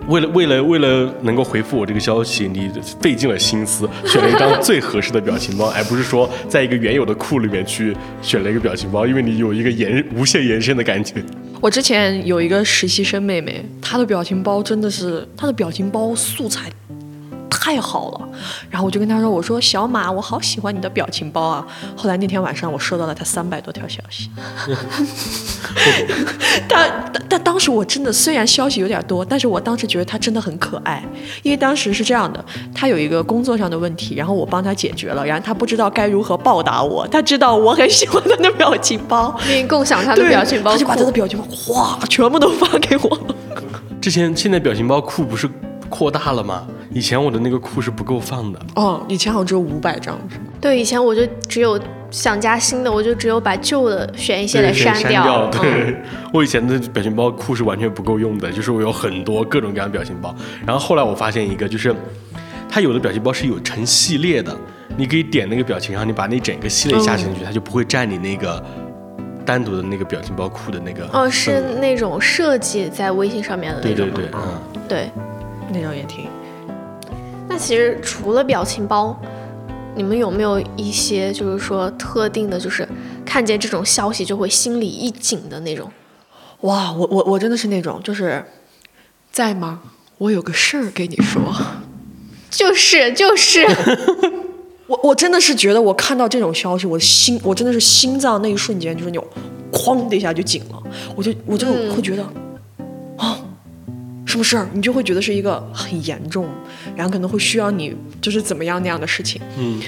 [0.07, 11.15] 为了为了为了能够回复我这个消息，你费尽了心思选了一张最合适的表情包，而不是说在一个原有的库里面去选了一个表情包，因为你有一个延无限延伸的感觉。
[11.61, 16.71] 我之前有一个实习生妹妹，她的表情包真的是她的表情包素材。
[17.49, 18.29] 太好了，
[18.69, 24.29] 然后我就跟他说：“我说小马，我好喜欢你的表情包啊。”后来那天晚上，我收到了他三百多条消息。
[26.67, 31.03] 但但当时我真的虽然消息有点多，但是我当时觉得他真的很可爱，
[31.43, 43.19] 因为当时是这样的，他有一个工作上的问题，然后我帮他解决了，然后他不知道该如何报答我，他知道我很喜欢他的表情包，愿 意共享他的表情包，他就把他的表情包哗全部都发给我。
[44.01, 45.49] 之前现在表情包库不是
[45.89, 46.67] 扩大了吗？
[46.93, 50.45] 以前我的那个库是不够放的哦，以前好像只有五百张是吗？
[50.61, 55.47] 对，以前我就只有想加新的，我就只有把旧的选一些来删掉。
[55.47, 55.95] 对，
[56.33, 60.33] 我以前的表情包库是完全不够用的，就是我有很多各种各样的表情包。
[60.65, 61.95] 然后后来我发现一个，就是
[62.69, 64.55] 它有的表情包是有成系列的，
[64.97, 68.63] 你可以点那个表情，然后你把那整个系列加进去，它就不会占你那个
[69.45, 71.07] 单独的那个表情包库的那个。
[71.13, 74.09] 哦，是那种设计在微信上面的那种。
[74.09, 75.11] 对对对，嗯，对，
[75.73, 76.27] 那种也挺。
[77.47, 79.19] 那其实除了表情包，
[79.95, 82.87] 你们有没有一些就是说特定的，就是
[83.25, 85.91] 看见这种消息就会心里一紧的那种？
[86.61, 88.43] 哇，我我我真的是那种，就是
[89.31, 89.81] 在吗？
[90.17, 91.41] 我有个事儿跟你说。
[92.49, 93.63] 就是就是，
[94.87, 99.27] 我我真的是觉得我看到这种消息，我的心我真的是心脏那一瞬间就是那种
[99.71, 100.83] 哐的一下就紧了，
[101.15, 102.25] 我就我就会觉得
[104.39, 106.47] 么事儿，你就会觉得是一个很严重，
[106.95, 109.41] 然后可能会需要你就是怎么样那样的事情。
[109.57, 109.79] 嗯，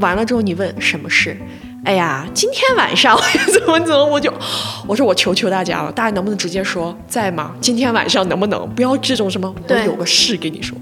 [0.00, 1.36] 完了之后你问什么事？
[1.84, 3.18] 哎呀，今天晚上
[3.52, 4.32] 怎么怎么，我就
[4.88, 7.54] 我说我求求大家了，大家能不能直接说在吗？
[7.60, 10.76] 今天晚上能不能不要这种什么我有个事给你说。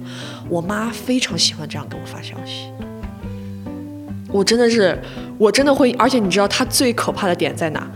[0.48, 2.68] 我妈非常喜欢这样跟我发消息，
[4.32, 5.00] 我真的是
[5.36, 7.88] 我真的会，而且你知道她最可怕的点在哪？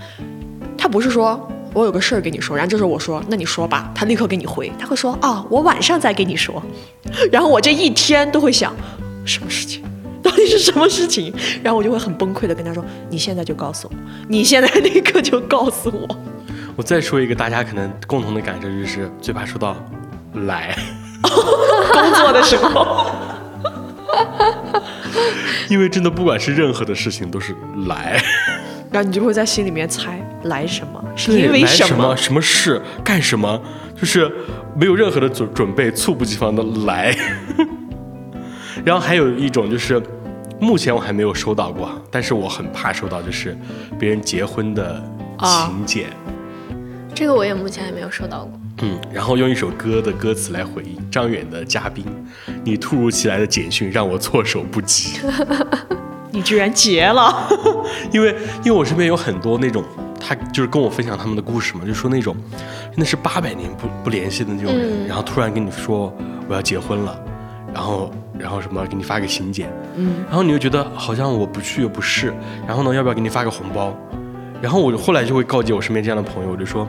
[0.79, 6.63] 她不是说我有个事儿跟你说，然后这时候我说那你说吧，他立刻给你回，他会说啊我晚上再给你说，
[7.33, 8.75] 然后我这一天都会想
[9.25, 9.83] 什么事情。
[10.23, 11.35] 到底是什么事情？
[11.65, 13.95] 然后我就会很崩溃的跟他说：“你现在就告诉我，
[14.29, 16.17] 你现在立刻就告诉我。
[16.77, 19.77] ”我再说一个大家可能共同的感受，就是最怕说到
[20.47, 20.75] “来”，
[21.93, 23.11] 工作的时候，
[25.69, 27.55] 因为真的不管是任何的事情都是
[27.89, 28.23] “来”，
[28.93, 33.61] 然后你就会在心里面猜来什么，是因为什么什么事干什么，
[33.97, 34.31] 就是
[34.77, 37.15] 没有任何的准准备，猝不及防的来。
[38.85, 40.03] 然后还有一种就是，
[40.59, 43.57] 目前我还没有收到过，但是我很怕收到，就是
[43.99, 45.03] 别人结婚的
[45.39, 46.07] 请柬。
[47.15, 48.59] 这个我也目前还没有收到过。
[48.81, 52.05] 嗯，然后用一首歌的歌词来回应张远的嘉宾，
[52.65, 55.21] 你突如其来的简讯让我措手不及。
[56.33, 57.47] 你居然结了？
[58.11, 59.85] 因为因为我身边有很多那种，
[60.25, 62.37] 他就是跟我分享他们的故事嘛，就说那种
[62.91, 66.15] 真的是八百年不不联系的那种人，然后突然跟你说
[66.49, 67.21] 我要结婚了，
[67.75, 68.13] 然后。
[68.39, 72.33] 然后什么给你发个请柬，嗯，然后你又觉得好像我不去又不是，
[72.67, 73.97] 然后呢要不要给你发个红包？
[74.61, 76.89] 然后我后来就会告诫我身边这样的朋友，我就说，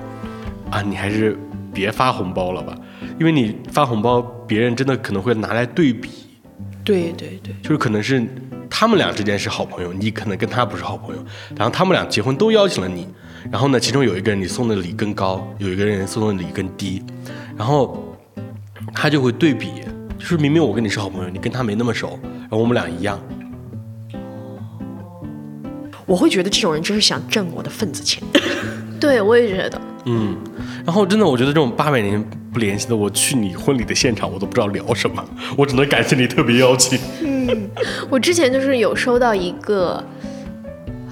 [0.71, 1.37] 啊，你还是
[1.71, 2.75] 别发红包了吧，
[3.19, 6.09] 因为你发红包，别人真的可能会拿来对比。
[6.83, 8.25] 对对对，就是可能是
[8.67, 11.23] 他们俩之间是好朋友，你可能跟他不是好朋友，
[11.55, 13.07] 然后他们俩结婚都邀请了你，
[13.51, 17.03] 然后呢其中有一个人你送的礼更高，有一个人送的礼更低，
[17.57, 18.15] 然后
[18.93, 19.69] 他就会对比。
[20.19, 23.19] 就是明明我跟你是好朋友，你跟他没那么熟，然后我们俩一样。
[26.05, 28.23] 我会觉得这种人就是想挣我的份子钱。
[29.01, 29.81] 对，我也觉得。
[30.05, 30.37] 嗯，
[30.85, 35.21] 然后真的，我觉得这种八百年不联系的，我去你婚礼的现场，我都不知道聊什么，
[35.57, 36.97] 我只能感谢你特别邀请。
[37.21, 37.69] 嗯，
[38.09, 40.01] 我之前就是有收到一个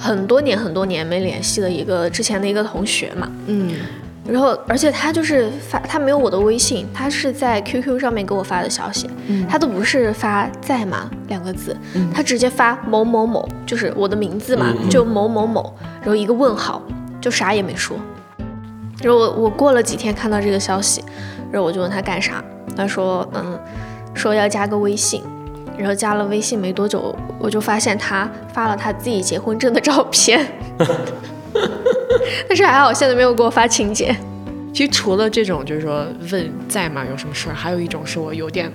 [0.01, 3.31] 很多年很多年没联系的一个之前的一个同学嘛。
[3.45, 3.75] 嗯。
[4.23, 9.09] 然后，而且他就是发，他没有我的微信，他是在 QQ 上面给我发的消息，
[9.49, 11.09] 他都不是发在吗？
[11.27, 11.75] 两个字，
[12.13, 16.79] 他直接发某某某，就是我的名字嘛，就某某某，然后一个问号，
[17.19, 17.97] 就啥也没说。
[19.01, 21.03] 然后我我过了几天看到这个消息，
[21.51, 22.43] 然后我就问他干啥，
[22.77, 23.59] 他说嗯，
[24.13, 25.23] 说要加个微信，
[25.81, 30.45] 然后加了微信没多久，我就发现他发了他自己结婚证的照片。
[32.47, 34.15] 但是还好，现在没有给我发请柬。
[34.71, 38.71] 其实除了这种，就是说问在吗，有什么事儿，还有一种是我有点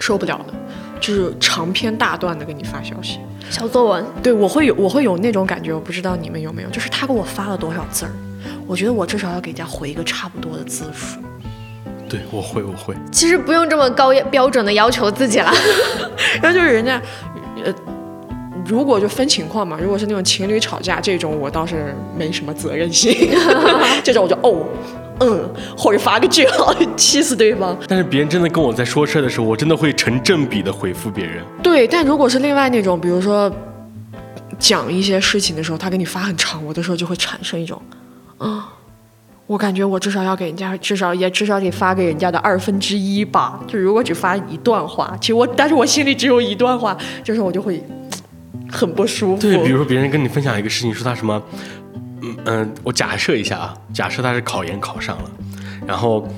[0.00, 0.54] 受不了的，
[0.98, 3.18] 就是长篇大段的给你发消息，
[3.50, 4.04] 小作文。
[4.22, 8.12] 对我会有，我会有那种感觉，我不知道你们有没有，就是他给我发了多少字儿，
[8.66, 11.20] 我觉得我至少要给人家回一个差不多的字数。
[12.08, 12.94] 对，我会，我会。
[13.12, 15.52] 其实不用这么高标准的要求自己了，
[16.42, 17.00] 然后就是人家，
[17.64, 17.74] 呃。
[18.66, 23.30] 如果就分情况嘛，如果是那种情侣吵架这种，我倒是没什么责任心，
[24.04, 24.62] 这种我就哦，
[25.20, 27.74] 嗯，或者发个句号，气死对方。
[27.88, 31.42] 但是别人真的跟我在说事儿的时候，我真的会成正比的回复别人。
[31.62, 33.50] 对，但如果是另外那种，比如说
[34.58, 37.80] 讲一些事情的时候，他给你发很长，我的时候就会产生一种，
[38.36, 38.68] 啊，
[39.48, 43.58] 我感觉我至少要给人家，至少也至少得发给人家的二分之一吧。
[43.66, 47.82] 就如果只发一段话，其实我，但是我心里只有一段话，就是我就会。
[48.70, 49.40] 很不舒服。
[49.40, 51.42] 对，比如说别人跟你分享一个事情，说他什么，
[52.20, 55.30] 嗯嗯，我假设一下啊，假设他是考研考上了，
[55.86, 56.28] 然后，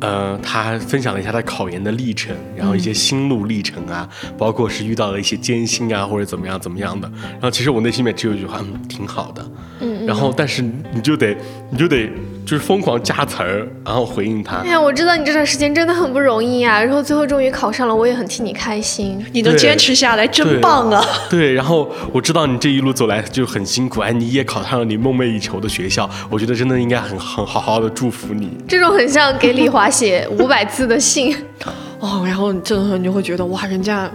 [0.00, 7.10] 呃，他分享了一下他考研的历程，然后一些心路历程啊，包括是遇到了一些艰辛啊，或者怎么样怎么样的。
[7.32, 9.44] 然后其实我内心里面只有一句话，嗯，挺好的。
[9.80, 10.06] 嗯。
[10.06, 11.36] 然后，但是你就得，
[11.70, 12.08] 你就得。
[12.44, 14.56] 就是疯狂加词儿，然后回应他。
[14.58, 19.24] 哎呀，我知道你这段时间真的很不容易啊，然后最后终于考上了，我也很替你开心。
[19.32, 21.04] 你能坚持下来，真棒啊！
[21.30, 28.50] 对，然后我知道你这一路走来就很辛苦，哎，你也考上了你梦寐以求的学校，我觉得真的应该很很好好的祝福你。
[28.68, 31.34] 这种很像给李华写五百字的信
[32.00, 34.10] 哦，然后这种时候你就会觉得哇，人家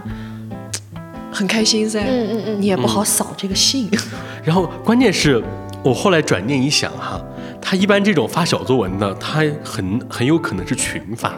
[1.31, 2.01] 很开心噻。
[2.01, 3.89] 嗯嗯嗯，你也不好扫这个信。
[4.45, 5.43] 然后关键是
[5.83, 7.19] 我后来转念一想哈。
[7.61, 11.33] 他一般这种发小作文的，他很很有可能是群发，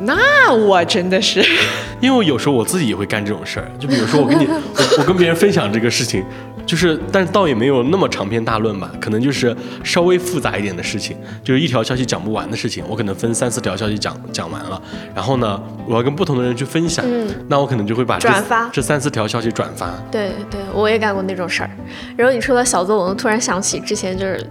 [0.00, 1.44] 那我真的是，
[2.00, 6.24] 因为我有时候我自己也会干这种事儿，就比如说我跟你， 我我跟别人分享这个事情，
[6.66, 14.80] 就是，但是倒也没有那么长篇大论吧，可能就是稍微复杂一点的事情，就是一条消息讲不完的事情，我可能分三四条消息讲讲完了，
[15.14, 17.04] 然后呢，我要跟不同的人去分享，
[17.48, 19.90] 那我可能就会把转发这三四条消息转发。
[20.10, 21.70] 对对，我也干过那种事儿。
[22.16, 24.44] 然后你说到小作文，突然想起之前就是。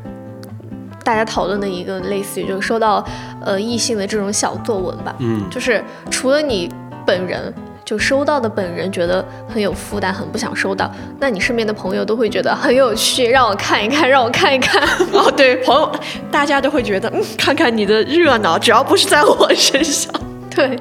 [1.03, 3.05] 大家讨论的一个类似于就是收到
[3.43, 6.71] 呃异性的这种小作文吧，嗯，就是除了你
[7.05, 10.89] 本人就收到的本人觉得很有负担，很不想收到，
[11.19, 14.81] 那你身边的朋友都会觉得很有趣，让我看一看，让我看一看。
[15.11, 15.91] 哦，对，朋友
[16.31, 20.13] 大家都会觉得，嗯，看看你的热闹，只要不是在我身上。
[20.49, 20.79] 对。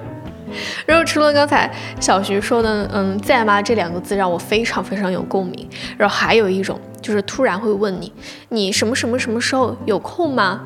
[0.87, 5.69] 然后除了刚才小徐说的，嗯，在吗这两个字让我非常非常有共鸣。
[5.97, 8.13] 然后还有一种就是突然会问你，
[8.51, 10.63] 你什么什么什么时候有空吗？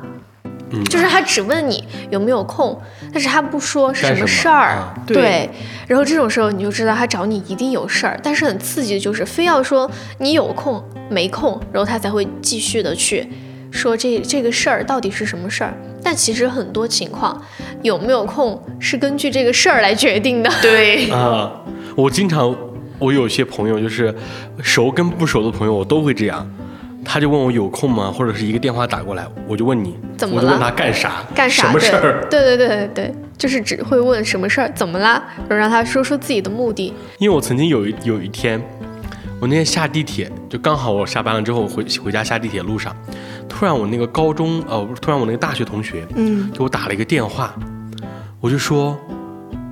[0.69, 2.77] 嗯，就是他只问你有没有空，
[3.13, 4.93] 但是他不说什么事儿。
[5.05, 5.49] 对。
[5.87, 13.25] 然后这种时候你就知道他找你一定有事儿，但是很刺激的就是非要说你有空没空，然后他才会继续的去。
[13.71, 15.73] 说这这个事儿到底是什么事儿？
[16.03, 17.41] 但其实很多情况，
[17.81, 20.49] 有没有空是根据这个事儿来决定的。
[20.61, 21.51] 对啊，
[21.95, 22.55] 我经常，
[22.99, 24.13] 我有些朋友就是
[24.61, 26.49] 熟跟不熟的朋友，我都会这样。
[27.09, 28.11] 他就问我有空吗？
[28.11, 30.41] 或者是一个电话打过来，我就问你，怎么了？
[30.41, 31.23] 我就问他干啥？
[31.33, 31.63] 干啥？
[31.63, 32.27] 什么事儿？
[32.29, 34.69] 对对对对对，就是只会问什么事儿？
[34.75, 35.23] 怎么啦？
[35.47, 36.93] 然后让他说说自己的目的。
[37.17, 38.61] 因为我曾经有一有一天，
[39.39, 42.95] 我那天下地铁，就刚好我下班了之后回回家下地铁路上。
[43.47, 47.53] 突然，我那个高中，呃，突然我那个大学同学，嗯，给我打了一个电话，
[48.41, 48.97] 我就说，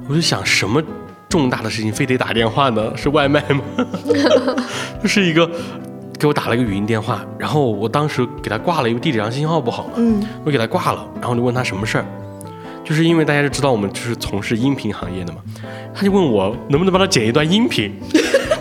[0.08, 0.82] 我就想，什么
[1.28, 2.96] 重大的事情非得打电话呢？
[2.96, 3.64] 是外卖吗？
[5.02, 5.50] 就是一个
[6.20, 12.06] 给我打了一个语音电话，然后我当时给他挂了，因为地铁上信号不好嘛，嗯，我给他挂了，然后就问他什么事儿，
[12.84, 15.40] 就是因为大家都知道我们就是从事音频行业的嘛，
[15.94, 17.92] 他就问我能不能帮他剪一段音频，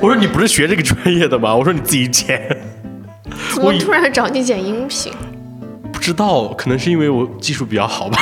[0.04, 1.56] 我说你不是学这个专业的吗？
[1.56, 2.38] 我说你自己剪。
[3.54, 5.10] 怎么突然找你剪音频？
[5.90, 8.18] 不知道，可能是因为我技术比较好吧。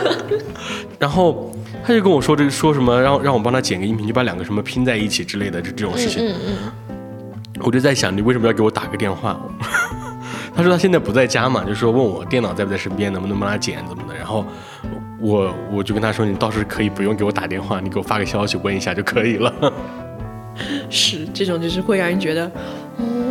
[0.98, 6.26] 然后他就跟我说这个说什么，让让我帮他剪个音频，就把两个什么拼在一起之类的就这种事情。
[6.26, 6.56] 嗯嗯。
[7.60, 9.38] 我就在想，你为什么要给我打个电话？
[10.56, 14.16] 他说他现在不在家嘛，就说问我电脑在不在身边，能不能帮他剪怎么的。
[14.16, 14.42] 然后
[15.20, 19.52] 我我就跟他说，你倒是可以不用给我打电话，你给我发个消息问一下就可以了。
[20.94, 22.50] 是这种，就是会让人觉得，
[22.98, 23.24] 嗯。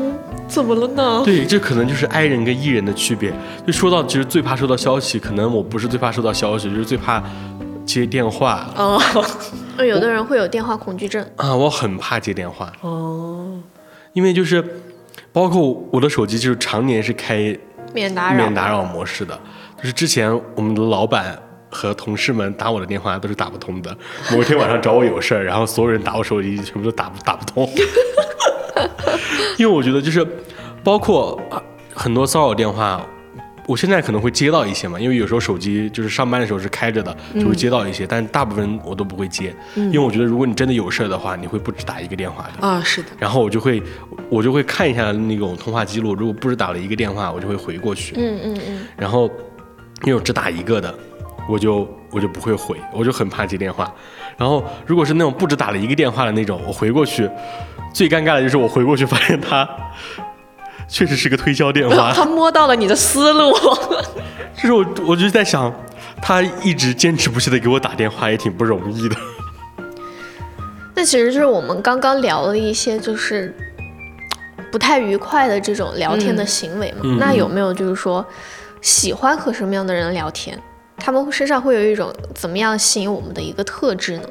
[0.45, 1.23] 怎么了呢？
[1.25, 3.33] 对，这可能就是 I 人跟 E 人的区别。
[3.65, 7.23] 就说到，其实最怕收到消息，可能我不是最怕收到消息，就是最怕
[7.87, 8.69] 接电话。
[8.75, 9.01] 哦，
[9.79, 12.71] 有的人会有电话恐惧症啊，我很怕接电话。
[12.81, 13.57] 哦，
[14.11, 14.63] 因为就是
[15.31, 17.57] 包括我的手机，就是常年是开
[17.91, 19.33] 免打扰免打扰模式的。
[19.77, 21.35] 就是之前我们的老板
[21.73, 23.95] 和同事们打我的电话都是打不通的。
[24.31, 27.67] 某一天晚上找我有事儿，然后所有人打我手机，全部都打打不通。
[29.57, 30.25] 因为我觉得就是，
[30.83, 31.39] 包括
[31.93, 33.05] 很多骚扰电话，
[33.67, 43.09] 我现在可能会接到一些嘛，因为有时候手机就是上班的时候是开着的，就会接到一些，但大部分我都不会接，因为我觉得如果你真的有事儿的话，你会不止打一个电话的啊，是的。
[43.19, 43.81] 然后我就会
[44.29, 48.87] 我就会看一下那种通话记录，如果不止打了一个电话，我就会回过去，嗯嗯嗯。
[48.97, 49.29] 然后
[50.03, 50.93] 因为我只打一个的，
[51.47, 53.91] 我就我就不会回，我就很怕接电话。
[54.37, 57.29] 然后如果是那种不止打了一个电话的那种，我回过去。
[57.93, 59.69] 最尴尬的就是我回过去发现他
[60.89, 63.53] 确实是个推销电话， 他摸到了你的思路。
[64.57, 65.71] 就是我，我就在想，
[66.21, 69.15] 他一直坚持不懈的给我打电话也挺不容易的。
[70.95, 73.55] 那其实就是我们刚刚聊了一些就是
[74.71, 77.15] 不太愉快的这种聊天的行为嘛。
[77.19, 78.25] 那有没有就是说
[78.81, 80.59] 喜欢和什么样的人聊天？
[81.05, 84.29] 他们身上会有一种怎么样吸引我们的一个特质呢？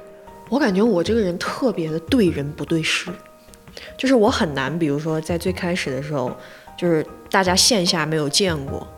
[0.48, 3.10] 我感觉我这个人特别的对人不对事。
[3.98, 6.34] 就是我很难，比如说在最开始的时候，
[6.78, 8.88] 就是大家线下没有见过，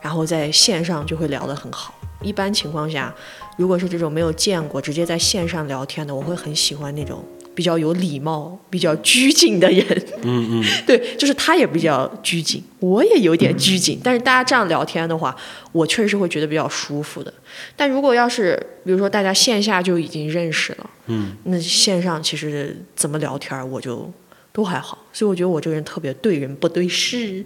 [0.00, 1.94] 然后在线上就会聊得很好。
[2.22, 3.14] 一般情况下，
[3.56, 7.24] 如果是这种没有见过，直接在线上聊天的，我会很喜欢那种。
[7.56, 15.34] 比较有礼貌、比较拘谨的人，嗯嗯， 对，就是他也比较拘谨，我也有点拘谨，但是大家这样聊天的话，
[15.72, 17.32] 我确实是会觉得比较舒服的。
[17.74, 18.54] 但如果要是
[18.84, 24.12] 比如说大家线下就已经认识了，嗯，那线上其实怎么聊天我就
[24.52, 27.42] 都还好，所以我觉得我这个人特别对人不对事。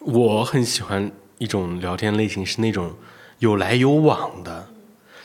[0.00, 2.92] 我很喜欢一种聊天类型是那种
[3.38, 4.68] 有来有往的，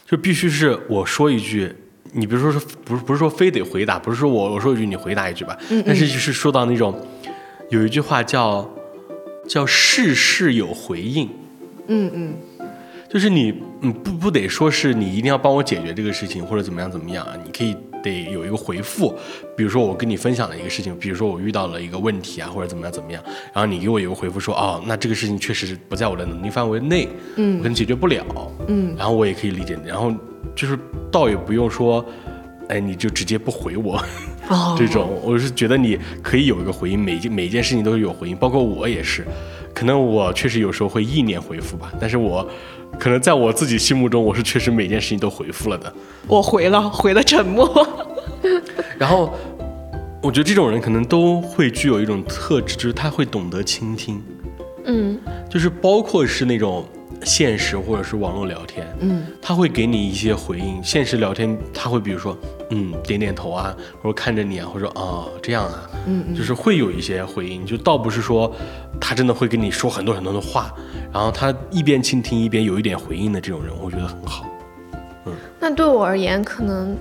[0.09, 1.75] 就必须是我说一句。
[2.14, 6.95] 你比如说说不是不是说非得回答，不是说我我说一句你回答一句吧，但是就是说到那种，
[7.70, 8.70] 有一句话叫
[9.47, 11.30] 叫事事有回应，
[11.88, 12.34] 嗯嗯，
[13.09, 17.34] 就是你，嗯，不不得说是你一定要帮我解决这个事情或者怎么样怎么样啊？
[17.43, 19.14] 你可以得有一个回复，
[19.57, 27.07] 比如说我跟你分享了一个事情，比如说我遇到了一个问题啊，或者怎么样怎么样，然后你给我一个回复说，哦，那这个事情确实不在我的能力范围内，
[27.38, 28.24] 嗯，可能解决不了，
[28.68, 30.14] 嗯，然后我也可以理解，然后
[30.55, 30.77] 就是
[31.11, 32.05] 倒也不用说，
[32.69, 34.03] 哎，你就直接不回我，
[34.77, 39.25] 这种，我是觉得你可以有一个回应，每件每一件事情都是有回应，包括我也是，
[39.73, 42.47] 可能我确实有时候会意念回复吧，但是我。
[42.99, 45.91] 可能在我自己心目中，我是确实每件事情都回复了的。
[46.27, 47.67] 我回了，回了沉默。
[48.99, 49.33] 然后，
[50.21, 54.21] 我觉得这种人可能都会具有一种特质，就是他会懂得倾听。
[54.85, 55.19] 嗯，
[55.49, 56.85] 就是包括是那种。
[57.24, 60.82] 现实或者是网络聊天，嗯，他会给你一些回应。
[60.84, 62.38] 现实聊天，他会比如说，
[62.69, 67.65] 嗯，点点头啊，或者看着你啊，或者说哦这样啊，嗯，就是会有一些回应。
[67.65, 68.53] 就倒不是说
[68.99, 70.74] 他真的会跟你说很多很多的话，
[71.11, 74.45] 然后他一边倾听一边有一点回应的这种人，我觉得很好。
[75.26, 76.97] 嗯，那对我而言，可能。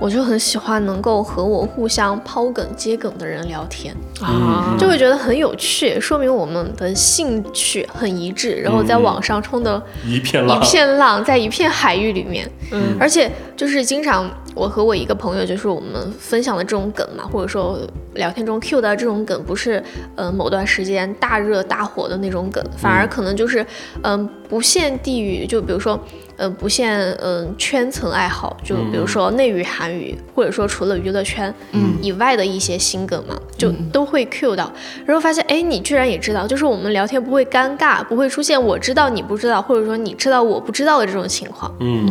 [0.00, 3.94] 我就很喜欢能够和我互相抛梗接梗的人聊天。
[4.20, 17.78] 啊，就会觉得很有趣，说明我们的兴趣很一致，然后在网上冲的一片浪，一片浪在一片海域里面，嗯，而且就是经常我和我一个朋友，就是我们分享的这种梗嘛，或者说
[18.14, 19.82] 聊天中 Q 到这种梗，不是
[20.16, 23.64] 呃某段时间大热大火的那种梗，反而可能就是
[24.02, 25.98] 嗯不限地域，就比如说。
[26.38, 31.52] 呃，不限嗯圈层爱好，就比如说内娱、韩语，或者说除了娱乐圈
[32.00, 34.72] 以外的一些新梗嘛，就都会 Q 到。
[35.04, 41.74] 然后发现，哎，你居然也知道，就是我们聊天不会尴尬，不会出现我知道你不知道，或者说你知道我不知道的这种情况。
[41.80, 42.08] 嗯。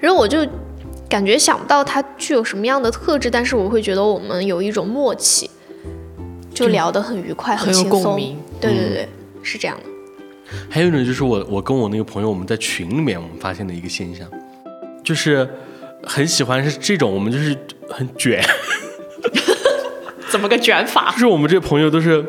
[0.00, 0.46] 然后我就
[1.08, 5.50] 感觉想不到他具有什么样的特质，但是我会觉得我们有一种默契，
[6.54, 8.16] 就聊得很愉快，很轻松。
[8.60, 9.08] 对对对，
[9.42, 9.93] 是这样的。
[10.68, 14.28] 还有一种就是我，我跟我那个朋友，我们在群里面，我们发现的一个现象，
[15.02, 15.48] 就是
[16.02, 17.56] 很喜欢是这种，我们就是
[17.88, 18.42] 很卷，
[20.30, 21.10] 怎么个卷法？
[21.12, 22.24] 就是我们这朋友都是，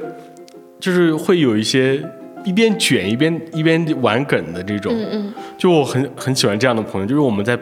[0.80, 2.02] 就是会有一些
[2.46, 7.58] 一边卷一边一边玩梗的这种，嗯嗯，就我很很喜欢这样的朋友，就是我们在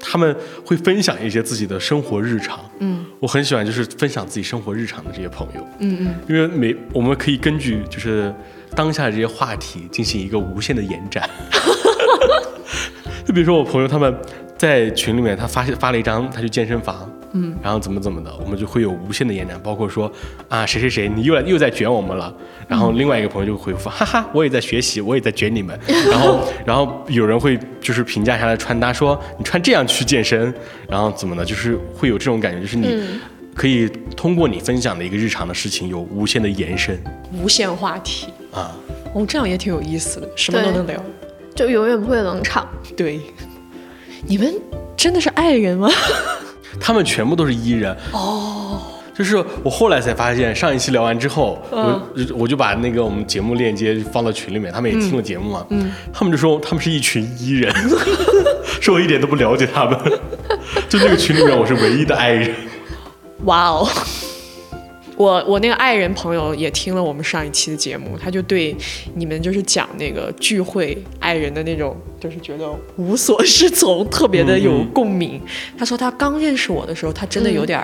[0.00, 8.34] 他们会分享一些自己的生活日常，嗯，我很喜欢就是分享自己生活日常的这些朋友，嗯嗯，因为每我们可以根据就是。
[8.74, 11.28] 当下的这些话题进行一个无限的延展，
[13.24, 14.14] 就比如说我朋友他们
[14.56, 20.10] 在群里面，他发发了一张他去健身房，嗯，然后怎么怎么的，我们就会有无限的延展，包括说
[20.48, 22.32] 啊谁谁谁你又来又在卷我们了，
[22.68, 25.78] 然后另外一个朋友就会回复哈哈我也在学习，我也在卷你们，
[26.10, 30.52] 然后然后有人会就是评价下来穿搭说你穿这样去健身，
[30.88, 33.20] 然后怎么的，就是会有这种感觉，就是你
[33.54, 36.98] 可以通过你分享的一个日常的事情有无限的延伸，
[37.32, 38.28] 无限话题。
[38.52, 38.76] 啊，
[39.14, 41.02] 哦，这样也挺有意思的，什么都能聊，
[41.54, 42.68] 就永远不会冷场。
[42.96, 43.20] 对，
[44.26, 44.54] 你们
[44.96, 45.88] 真的是爱人吗？
[46.80, 47.96] 他们全部都是伊人。
[48.12, 48.82] 哦。
[49.16, 57.72] 就是我后来才发现，上一期聊完之后，我我就把那个我们节目链接放到群里面，他们也听了节目嘛，嗯，他们就说他们是一群伊人，
[58.82, 59.96] 说我一点都不了解他们，
[60.90, 62.52] 就那个群里面我是唯一的爱人。
[63.44, 63.88] 哇哦。
[65.16, 68.76] 我我那个爱人朋友也听了我们上一期的节目，他就对
[69.14, 75.40] 你们就是讲那个聚会爱人的那种，就是觉得无所适从，特别的有共鸣。
[75.78, 77.80] 他说他刚认识我的时候，他真的有点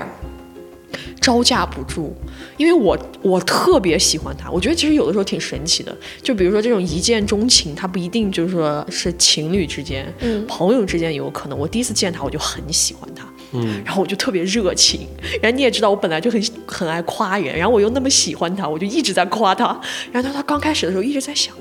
[1.21, 2.13] 招架不住，
[2.57, 4.51] 因为我我特别喜欢他。
[4.51, 11.57] 我觉得其实有的时候挺神奇的，就比如说这种一见钟情，他不一定就是说是情侣之间，嗯朋友之间有可能。
[11.57, 13.25] 我第一次见他，我就很喜欢他。
[13.53, 15.09] 嗯，然后我就特别热情，
[15.43, 19.81] 然后你也知道我本来就很很爱夸人，然后我又那么喜欢他，我就一直在夸他。
[20.13, 21.55] 然后他他刚开始的时候一直在想，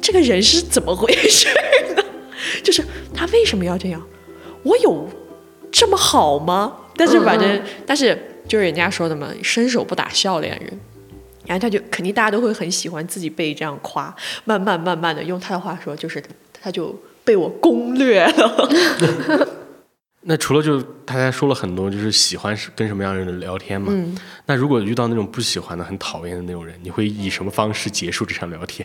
[0.00, 1.48] 这个人是怎么回事
[1.96, 2.02] 呢？
[2.62, 2.84] 就是
[3.14, 4.02] 他为什么要这样？
[4.62, 5.08] 我有
[5.70, 6.76] 这么好吗？
[6.96, 10.80] 但是反正，但是就是人家说的嘛，伸手不打笑脸人。
[11.46, 14.12] 然后他就肯定大家都会很喜欢自己被这样夸，
[14.44, 16.20] 慢慢慢慢的用他的话说，就是
[16.60, 16.92] 他就
[17.22, 18.68] 被我攻略了。
[20.28, 23.92] 那除了就大家说了很多，就是喜欢跟什么样的人聊天嘛？
[23.92, 24.12] 嗯。
[24.44, 28.84] 那如果遇到那种不喜欢的、很讨厌的那种人，你会以什么方式结束这场聊天？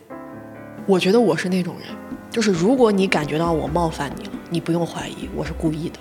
[0.85, 1.87] 我觉得我是那种人，
[2.29, 5.97] 就是如果你感觉到我冒犯你了，你不用怀疑我是故意的。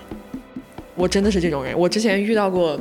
[0.93, 1.75] 我真的是这种人。
[1.75, 2.79] 我之前遇到过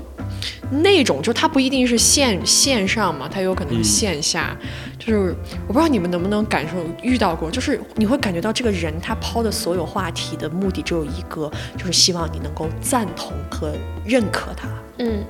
[0.70, 4.56] 那种，就他不一定是线线上嘛，他有可能是线下。
[4.98, 5.34] 就是
[5.66, 13.72] 我不知道你们能不能感受遇到过，就是你会感觉到这个人他抛的所有话题的目的只有一个，就是希望你能够赞同和
[14.04, 14.68] 认可他。
[14.98, 15.24] 嗯。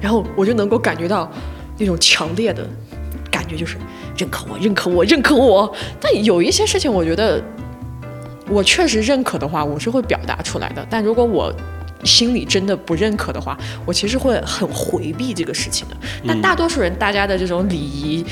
[0.00, 1.30] 然后我就能够感觉到
[1.78, 2.66] 那种强烈的
[3.30, 3.76] 感觉，就是
[4.16, 5.72] 认可我，认可我，认可我。
[6.00, 7.42] 但有一些事情，我觉得
[8.48, 10.86] 我确实认可的话，我是会表达出来的。
[10.88, 11.52] 但如果我
[12.04, 15.96] 心里真的不认可的话，我其实会很回避这个事情的。
[16.26, 18.24] 但大多数人，大家的这种礼仪。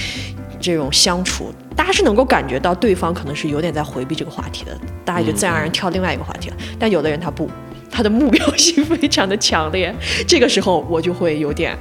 [0.62, 6.57] 这种相处，大家是能够感觉到对方可能是有点在回避这个话题的，大家就自然而然跳另外一个话题了。
[6.79, 7.49] 但有的人他不，
[7.91, 9.91] 他的目标性非常的强烈，
[10.29, 11.75] 这个时候我就会有点，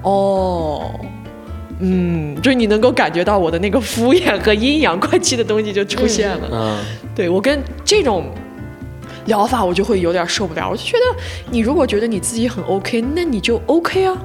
[0.00, 0.90] 哦，
[1.80, 6.48] 嗯，就是你能够感觉到我的那个敷衍和阴阳怪气的东西就出现了。
[6.50, 6.78] 嗯，
[7.14, 8.32] 对我跟这种
[9.26, 11.20] 疗法我就会有点受不了，我就觉得
[11.50, 14.16] 你如果觉得你自己很 OK，那你就 OK 啊，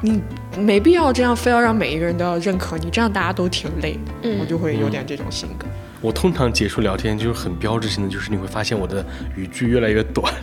[0.00, 0.22] 你。
[0.58, 4.36] 没必要这样，非要让每一个人都要认可你，这样大家都挺累的。
[4.40, 5.66] 我就会有点这种性格。
[6.00, 9.04] 我通常结束聊天就是很标志性的，就是你会发现我的
[9.36, 10.34] 语句越来越短，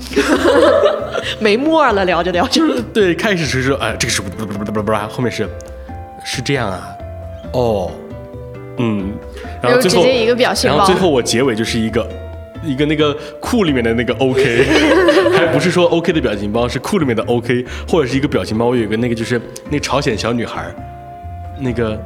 [1.41, 2.61] 没沫了，聊着聊着。
[2.93, 5.49] 对，开始是说，哎，这个是不不不不不不，后面是
[6.23, 6.87] 是这样啊，
[7.51, 7.91] 哦，
[8.77, 9.11] 嗯，
[9.61, 12.07] 然后最后一个表情然后最后我结尾就是一个。
[12.65, 14.65] 一个那个库里面的那个 OK，
[15.37, 19.39] 还不是说 OK 的表情包，是库里面的 OK，或者是一个表情包，我有一个那个就是
[19.69, 20.65] 那朝鲜小女孩，
[21.59, 21.97] 那个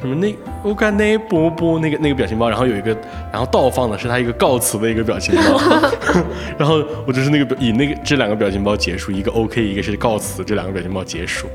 [0.00, 0.34] 什么那
[0.64, 2.96] 乌干那波波那个那个表情包，然后有一个，
[3.32, 5.60] 然后倒放的是他一个告辞的一个表情包，
[6.56, 11.48] 然后我就是那个以那个这两个表情包结束，一个 OK，一个是告辞，这两个表情包结束。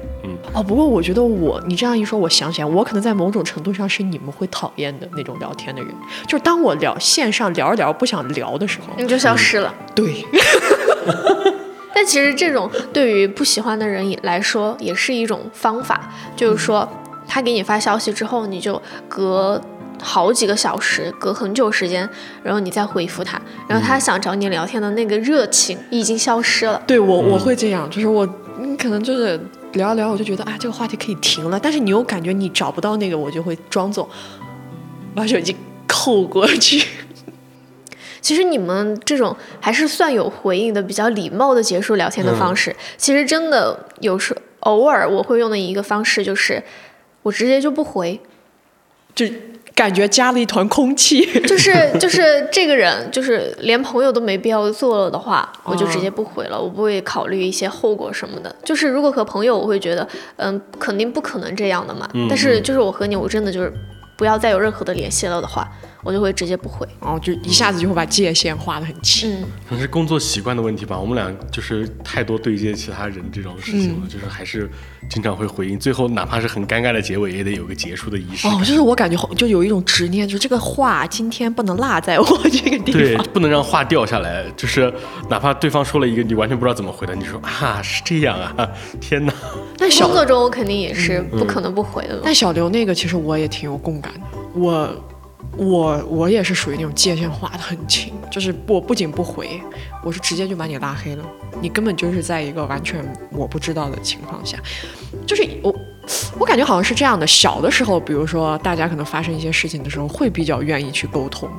[0.53, 5.91] 哦，不过我觉得我你这样一说，我想起来，我可能在某种程度上是你们会讨厌的那种聊天的人，
[6.27, 9.73] 就是当我聊线上聊着聊不想聊的时候，你就消失了。
[9.93, 10.25] 对。
[11.93, 16.87] 但其实这种对于不喜欢的人来说也是一种方法，就是说
[17.25, 19.61] 他给你发消息之后，你就隔
[20.01, 22.07] 好几个小时，隔很久时间，
[22.43, 26.81] 然后你再回复他，然后他想找你聊天的那个热情已经消失了。
[26.85, 28.27] 对我我会这样，就是我
[28.59, 29.39] 你可能就是。
[29.75, 31.59] 聊一聊，我就觉得啊，这个话题可以停了。
[31.59, 34.09] 但是你又感觉你找不到那个，我就会装作
[35.13, 35.55] 把手机
[35.87, 36.85] 扣过去。
[38.21, 42.75] 其实你们这种还是算有回应的，比较礼貌的结束聊天的方式。
[42.97, 46.63] 其实真的有时偶尔我会用的一个方式就是，
[47.23, 48.19] 我直接就不回。
[49.13, 49.25] 就。
[49.75, 58.55] 感觉加了一团空气， 就是 就是这个人，就是连朋友都没必要做了的话，我就直接不回了，我不会考虑一些后果什么的。
[58.63, 60.07] 就是如果和朋友，我会觉得，
[60.37, 62.09] 嗯，肯定不可能这样的嘛。
[62.29, 63.71] 但是就是我和你，我真的就是
[64.17, 65.67] 不要再有任何的联系了的话。
[66.05, 69.41] 我就会直接不回，然后就一下子就会把界限画得很清。
[69.67, 74.69] 可能是工作习惯的问题吧，我们俩就是太多对接其他人这种事情了，就是还是
[75.09, 78.47] 经常会回应，最后哪怕是很尴尬的结尾，也得有个结束的仪式。
[78.47, 84.45] 哦，就是我感觉就有一种执念，就是这个话今天不能落在我这个地方，对，不能让话掉下来。
[84.55, 84.93] 就是
[85.27, 88.69] 哪怕对方说了一个你完全不知道怎么回的，你说啊是这样啊，
[89.01, 89.33] 天哪！
[89.75, 92.21] 但工作中我肯定也是不可能不回的。
[92.23, 94.87] 但小刘那个其实我也挺有共感的，我。
[95.57, 99.61] 我我也是属于那种界限划得很清，就是我不仅不回，
[100.03, 101.25] 我是直接就把你拉黑了，
[101.61, 104.57] 你根本就是在一个完全我不知道的情况下，
[105.25, 105.73] 就是我
[106.37, 107.25] 我感觉好像是这样的。
[107.25, 111.49] 小的时候，比如说大家可能发生一些事情的时候，会比较愿意去沟通，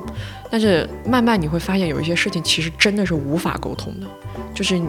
[0.49, 4.07] 但是慢慢你会发现有一些事情其实真的是无法沟通的，
[4.53, 4.81] 就是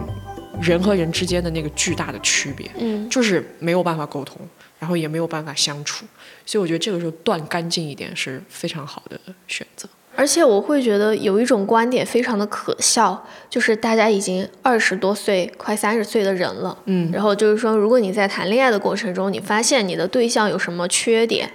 [0.61, 4.37] 人和人之间的那个巨大的区别，嗯，就是没有办法沟通。
[4.79, 6.05] 然后也没有办法相处，
[6.45, 9.87] 所以我觉得这个时候断干净一点是非常好的选择。
[10.15, 21.51] 而且我会觉得有一种观点非常的可笑，就是大家已经二十多岁、快三十岁的人了，嗯，然后就是说，如果你在谈恋爱的过程中，你发现你的对象有什么缺点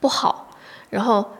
[0.00, 0.56] 不好，
[0.90, 1.36] 然后，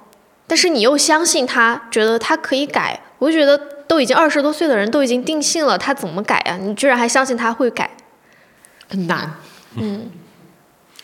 [0.47, 3.59] 但是你又相信他，觉得他可以改，我就觉得
[3.89, 6.57] 都已经二十多岁的人都已经定性了，他怎么改啊？
[6.57, 7.91] 你居然还相信他会改，
[8.89, 9.35] 很难，
[9.75, 10.09] 嗯。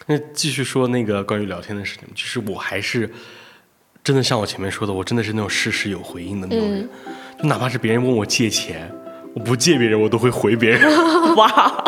[0.08, 3.10] 那继续说那个关于聊天的事情，其实我还是
[4.04, 6.88] 真的像我前面说的，我真的是那种事事有回应的那种人，
[7.42, 8.88] 就哪怕是别人问我借钱，
[9.34, 10.80] 我不借别人，我都会回别人。
[11.34, 11.84] 哇，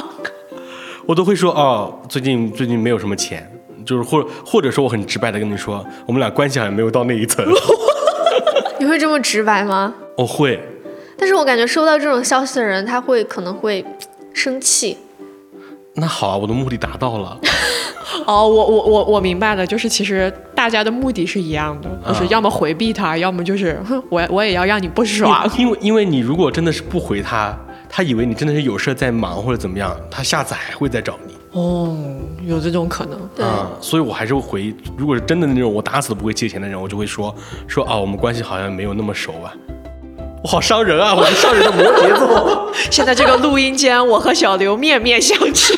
[1.07, 3.49] 我都会说哦，最近最近没有什么钱，
[3.87, 7.47] 就是或或者说我很直白的跟你说，我们俩关系好像没有到那一层。
[8.81, 9.95] 你会这么直白吗？
[10.17, 10.61] 我会。
[11.17, 13.85] 但是我感觉收到这种消息的人，他会可能会
[14.33, 14.99] 生气。
[15.95, 17.41] 那好啊，我的目的达到了。
[18.27, 25.49] 哦，我我我我明白了，就是其实大家的目的是一样的，就是要么回避他，要么就是 哼，我我也要让你不爽。
[25.57, 27.57] 因为因为你如果真的是不回他，
[27.89, 31.35] 他以为你真的是有事在忙或者怎么样，他下次还会再找你。
[31.53, 31.97] 哦，
[32.47, 33.19] 有这种可能。
[33.35, 33.45] 对，
[33.81, 34.75] 所以我还是会回。
[34.97, 37.35] 如果是真的那种我打死都不会借钱的人，我就会说
[37.67, 39.55] 说啊，我们关系好像没有那么熟吧。
[40.41, 41.13] 我好伤人啊！
[41.13, 42.73] 我是伤人的摩羯座。
[42.93, 45.75] 现在这个录音间，我和小刘面面相觑。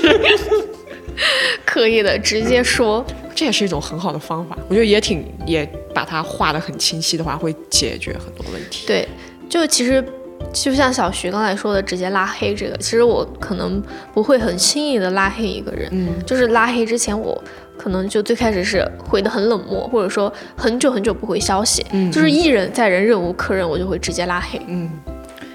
[1.64, 3.04] 可以的，直接说。
[3.32, 4.58] 这也是一种很好的方法。
[4.68, 5.64] 我觉得也挺也
[5.94, 8.86] 把它画得很清晰的话，会解决很多问题。
[8.86, 9.08] 对，
[9.48, 10.04] 就其实
[10.52, 15.88] 就像小徐刚才说的，直接拉黑这个，其实我可能不会很轻易的拉黑一个人。
[15.90, 17.42] 嗯，就是拉黑之前，我
[17.78, 21.86] 可能就最开始是回的很冷漠，或者说很久很久不回消息。
[21.92, 24.60] 嗯，就是一忍再忍，忍无可忍，我就会直接拉黑。
[24.66, 24.90] 嗯，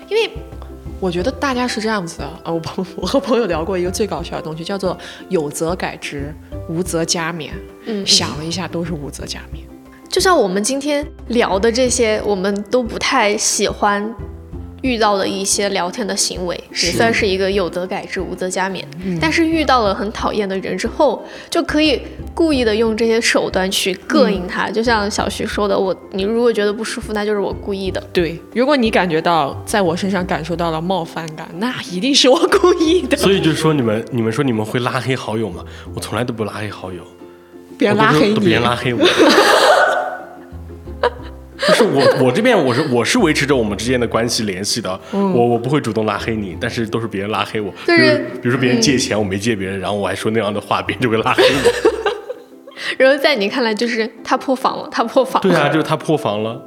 [0.09, 0.31] 因为。
[0.99, 4.97] 我觉得大家是这样子的啊，我朋 我和朋友聊过一个最搞笑的东西，叫做
[5.29, 6.33] 有则改之，
[6.69, 7.51] 无则加勉。
[7.85, 9.59] 嗯，想了一下，都是无则加勉。
[10.09, 14.15] 就像我们今天聊的这些，我们都不太喜欢。
[14.85, 18.83] 遇到了一些聊天的行为，也算是一个有则改之，无则加勉。
[19.19, 21.99] 但是遇到了很讨厌的人之后，就可以
[22.35, 24.69] 故意的用这些手段去膈应他。
[24.69, 27.99] 就像小徐说的，我你如果觉得不舒服，那就是我故意的。
[28.13, 33.17] 对，如果你感觉到在我身上感受到了冒犯感，那一定是我故意的。
[33.17, 35.63] 所以就说你们，你们说你们会拉黑好友吗？
[35.95, 37.01] 我从来都不拉黑好友，
[37.77, 38.99] 别人拉黑你，别人拉黑我。
[41.57, 52.05] 不是我，我这边我是我是维持着我们之间的关系联系的，我我不会主动拉黑你，但是都是别人拉黑我，比如比如说别人借钱我没借别人，然后我还说那样的话，别人就会拉黑我。
[52.97, 55.49] 然后在你看来就是他破防了，他破防了。
[55.49, 56.61] 对啊，就是他破防了。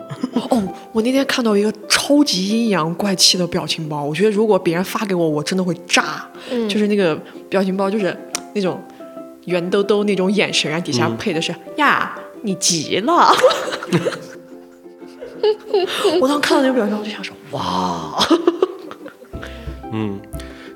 [0.51, 0.63] 哦，
[0.93, 6.27] 我那天看到一个超级阴阳怪气的表情包，我觉得如果别人发给我，我真的会炸。
[6.51, 7.15] 嗯，就是那个
[7.49, 8.17] 表情包，就是
[8.55, 8.83] 那种
[9.45, 13.33] 圆兜兜那种眼神，然后底下配的是呀，你急了。
[16.21, 18.19] 我当看到那个表情，我就想说，哇，
[19.93, 20.21] 嗯，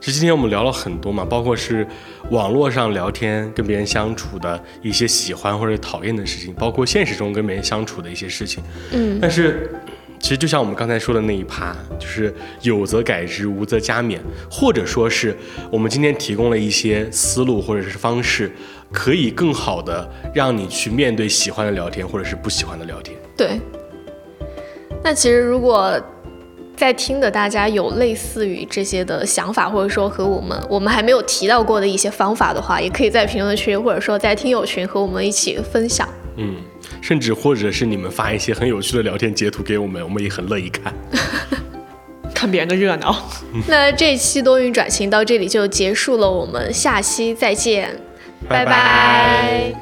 [0.01, 1.87] 其实今天我们聊了很多嘛，包括是
[2.31, 9.71] 网络上聊天跟别人相处的一些喜欢或者讨厌的事情，包括现实中跟别人相处的一些事情，嗯，但是
[10.19, 12.33] 其实就像我们刚才说的那一趴，就是
[12.63, 14.19] 有则改之，无则加勉，
[14.51, 15.37] 或者说是
[15.71, 18.51] 我们今天提供了一些思路或者是方式，
[18.93, 23.61] 可以更好的让你去面对喜欢的聊天或者是不喜欢的聊天，对。
[25.05, 26.01] 那其实，如果
[26.77, 36.09] 在听的大家有类似于这些的想法，或者说和我们我们还没有提到过的一些方法的话，也可以在评论区或者说在听友群和我们一起分享。
[36.37, 36.57] 嗯，
[37.01, 40.93] 甚至或者是你们发一些很有趣的聊天截图给我们，我们也很乐意看，
[42.35, 43.15] 看别人的热闹。
[43.69, 47.95] 那这期多云转晴到这里就结束了，我们下期再见，
[48.49, 49.82] 拜拜。